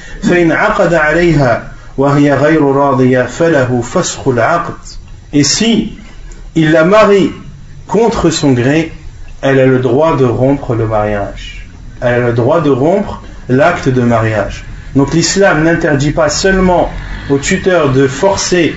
[5.34, 5.97] Et si
[6.55, 7.31] il la marie
[7.88, 8.91] contre son gré,
[9.41, 11.68] elle a le droit de rompre le mariage.
[12.01, 14.64] Elle a le droit de rompre l'acte de mariage.
[14.95, 16.91] Donc l'islam n'interdit pas seulement
[17.30, 18.76] au tuteur de forcer,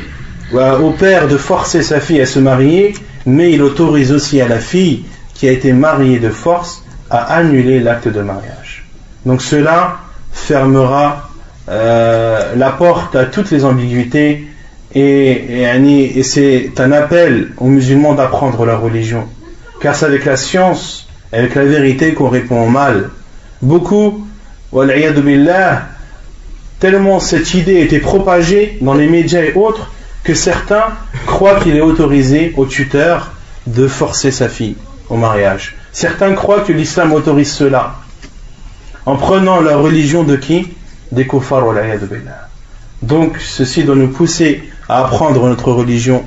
[0.53, 2.95] au père de forcer sa fille à se marier,
[3.27, 7.81] mais il autorise aussi à la fille qui a été mariée de force à annuler
[7.81, 8.87] l'acte de mariage.
[9.27, 9.99] Donc cela
[10.33, 11.29] fermera
[11.69, 14.47] euh, la porte à toutes les ambiguïtés
[14.95, 19.27] et, c'est un appel aux musulmans d'apprendre la religion.
[19.81, 23.11] Car c'est avec la science, avec la vérité qu'on répond au mal.
[23.61, 24.27] Beaucoup,
[24.73, 25.83] billah,
[26.78, 29.90] tellement cette idée était propagée dans les médias et autres
[30.24, 30.85] que certains
[31.27, 33.32] croient qu'il est autorisé au tuteur
[33.66, 34.77] de forcer sa fille
[35.09, 35.77] au mariage.
[35.93, 37.97] Certains croient que l'islam autorise cela
[39.07, 40.69] en prenant la religion de qui?
[41.12, 41.62] Des kuffar
[43.03, 46.24] Donc ceci doit nous pousser à apprendre notre religion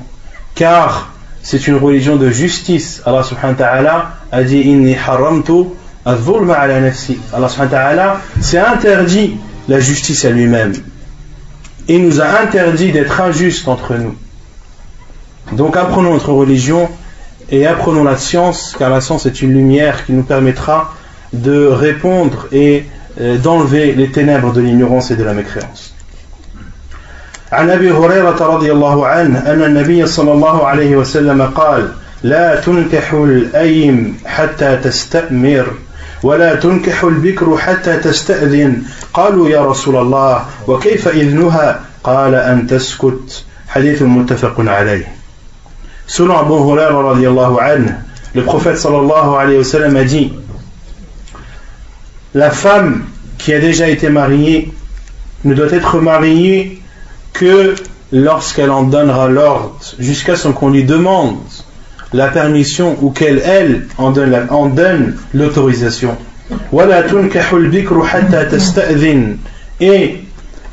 [0.54, 1.12] car
[1.42, 3.02] c'est une religion de justice.
[3.04, 5.66] Allah subhanahu wa ta'ala a dit Inni haramtu
[6.04, 7.18] ala nafsi.
[7.32, 9.36] Allah subhanahu wa ta'ala s'est interdit
[9.69, 10.73] la justice à lui-même.
[11.87, 14.15] Et nous a interdit d'être injustes entre nous.
[15.51, 16.89] Donc apprenons notre religion
[17.49, 20.93] et apprenons la science, car la science est une lumière qui nous permettra
[21.33, 22.85] de répondre et
[23.21, 25.91] euh, d'enlever les ténèbres de l'ignorance et de la mécréance.
[27.51, 31.91] عن ابي هريره رضي الله عنه ان النبي صلى الله عليه وسلم قال
[32.23, 35.65] لا تنكح الايم حتى تستامر
[36.22, 38.82] ولا تنكح البكر حتى تستأذن.
[39.14, 43.44] قالوا يا رسول الله وكيف إذنها؟ قال أن تسكت.
[43.68, 45.14] حديث متفق عليه.
[46.06, 48.02] سنة أبو هريرة رضي الله عنه.
[48.34, 50.32] للقفات صلى الله عليه وسلم دي
[52.32, 53.06] La femme
[53.38, 54.72] qui a déjà été mariée
[55.44, 56.80] ne doit être mariée
[57.32, 57.74] que
[58.12, 61.38] lorsqu'elle en donnera l'ordre, jusqu'à ce qu'on lui demande.
[62.12, 66.16] La permission ou qu'elle, elle, en donne l'autorisation.
[69.80, 70.24] Et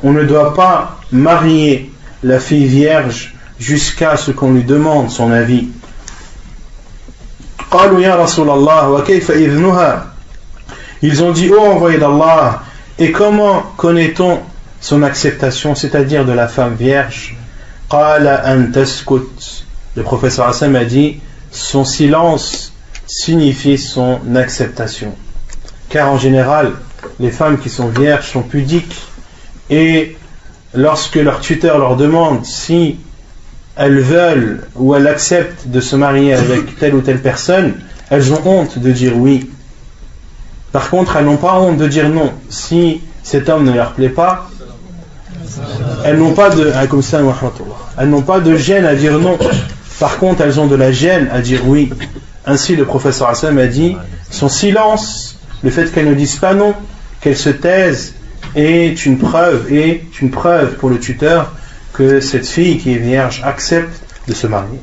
[0.03, 1.91] on ne doit pas marier
[2.23, 5.67] la fille vierge jusqu'à ce qu'on lui demande son avis.
[11.01, 12.63] Ils ont dit, oh envoyé d'Allah,
[12.97, 14.39] et comment connaît-on
[14.79, 17.35] son acceptation, c'est-à-dire de la femme vierge?
[19.95, 21.19] Le professeur Hassan a dit,
[21.51, 22.73] son silence
[23.05, 25.15] signifie son acceptation.
[25.89, 26.73] Car en général,
[27.19, 29.01] les femmes qui sont vierges sont pudiques
[29.69, 30.17] et
[30.73, 32.97] lorsque leur tuteur leur demande si
[33.75, 37.75] elles veulent ou elles acceptent de se marier avec telle ou telle personne,
[38.09, 39.49] elles ont honte de dire oui.
[40.71, 42.31] Par contre, elles n'ont pas honte de dire non.
[42.49, 44.49] Si cet homme ne leur plaît pas,
[46.03, 46.71] elles n'ont pas de,
[47.97, 49.37] elles n'ont pas de gêne à dire non.
[49.98, 51.92] Par contre, elles ont de la gêne à dire oui.
[52.46, 53.96] Ainsi, le professeur Hassan a dit
[54.30, 56.74] son silence, le fait qu'elles ne disent pas non,
[57.20, 58.14] qu'elles se taisent,
[58.56, 61.52] est une preuve, est une preuve pour le tuteur
[61.92, 64.80] que cette fille qui est vierge accepte de se marier.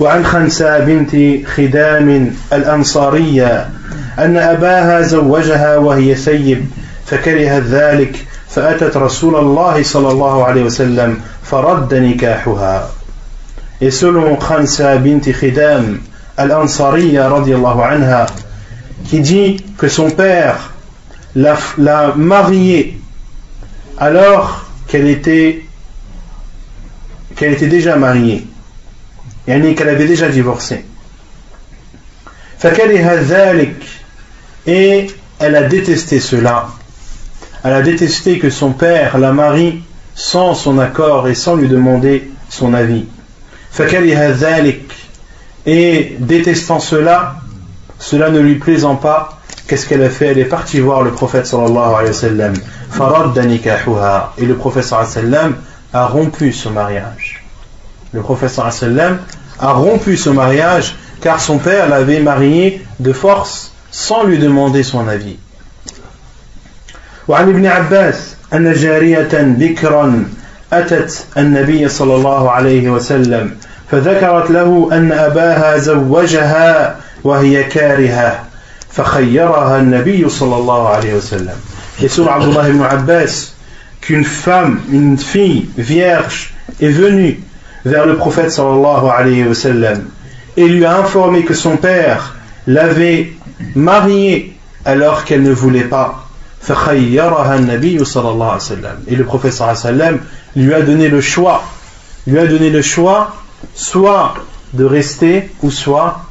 [0.00, 3.70] وعن خنساء بنت خدام الأنصارية
[4.18, 6.66] أن أباها زوجها وهي سيب
[7.06, 8.16] فكرهت ذلك
[8.48, 12.90] فأتت رسول الله صلى الله عليه وسلم فرد نكاحها
[13.79, 15.99] Et selon Khansa bint Khidam
[16.35, 17.29] al-Ansariya
[19.05, 20.73] qui dit que son père
[21.35, 22.99] l'a mariée
[23.97, 25.63] alors qu'elle était
[27.35, 28.47] qu'elle était déjà mariée.
[29.47, 30.83] Et qu'elle avait déjà divorcé.
[34.65, 35.07] Et
[35.39, 36.67] elle a détesté cela.
[37.63, 39.83] Elle a détesté que son père la marie
[40.15, 43.05] sans son accord et sans lui demander son avis.
[43.72, 44.92] فكره ذلك
[45.66, 47.36] et détestant cela,
[47.98, 49.38] cela ne lui plaisant pas,
[49.68, 52.54] qu'est-ce qu'elle a fait Elle est partie voir le prophète sallallahu alayhi wa sallam.
[52.90, 55.56] فَرَدَّ نِكَاحُهَا Et le prophète sallallahu alayhi wa sallam
[55.92, 57.44] a rompu ce mariage.
[58.12, 59.18] Le prophète sallallahu alayhi wa sallam
[59.60, 65.06] a rompu ce mariage car son père l'avait marié de force sans lui demander son
[65.06, 65.38] avis.
[67.28, 70.24] وعن ابن عباس أن جارية بكرا
[70.73, 73.51] أتت النبي صلى الله عليه وسلم
[73.91, 78.43] فذكرت له أن أباها زوجها وهي كارهة
[78.91, 81.55] فخيرها النبي صلى الله عليه وسلم.
[82.01, 83.51] يسوع عبد الله بن عباس
[84.01, 87.39] qu'une فام une fille vierge est venue
[87.85, 90.05] vers le prophète صلى الله عليه وسلم
[90.57, 92.35] et lui a informé que son père
[92.67, 93.31] l'avait
[93.75, 96.26] mariée alors qu'elle ne voulait pas
[99.07, 99.73] Et le professeur
[100.55, 101.63] lui a donné le choix,
[102.25, 103.35] lui a donné le choix
[103.73, 104.33] soit
[104.73, 106.21] de rester ou soit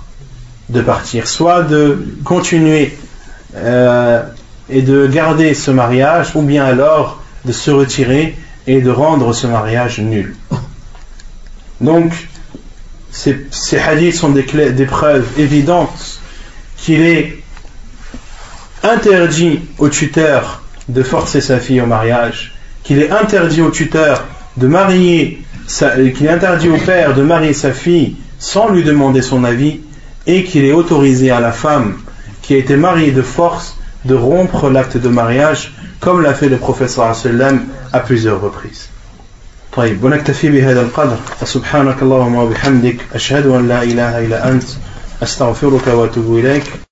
[0.69, 2.97] de partir, soit de continuer
[3.55, 4.23] euh,
[4.69, 8.37] et de garder ce mariage, ou bien alors de se retirer
[8.67, 10.35] et de rendre ce mariage nul.
[11.81, 12.13] Donc,
[13.11, 13.47] ces,
[13.79, 16.21] hadiths sont des preuves évidentes
[16.77, 17.36] qu'il est
[18.86, 22.54] interdit au tuteur de forcer sa fille au mariage,
[22.84, 24.24] qu'il est interdit au tuteur
[24.58, 25.44] de marier
[26.16, 29.80] qu'il interdit au père de marier sa fille sans lui demander son avis
[30.28, 31.98] et qu'il est autorisé à la femme
[32.42, 36.58] qui a été mariée de force de rompre l'acte de mariage comme l'a fait le
[36.58, 38.90] professeur sallam à plusieurs reprises.
[39.74, 44.64] طيب ونكتفي بهذا القدر فسبحانك اللهم وبحمدك أشهد أن لا إله إلا أنت
[45.24, 46.85] أستغفرك وأتوب إليك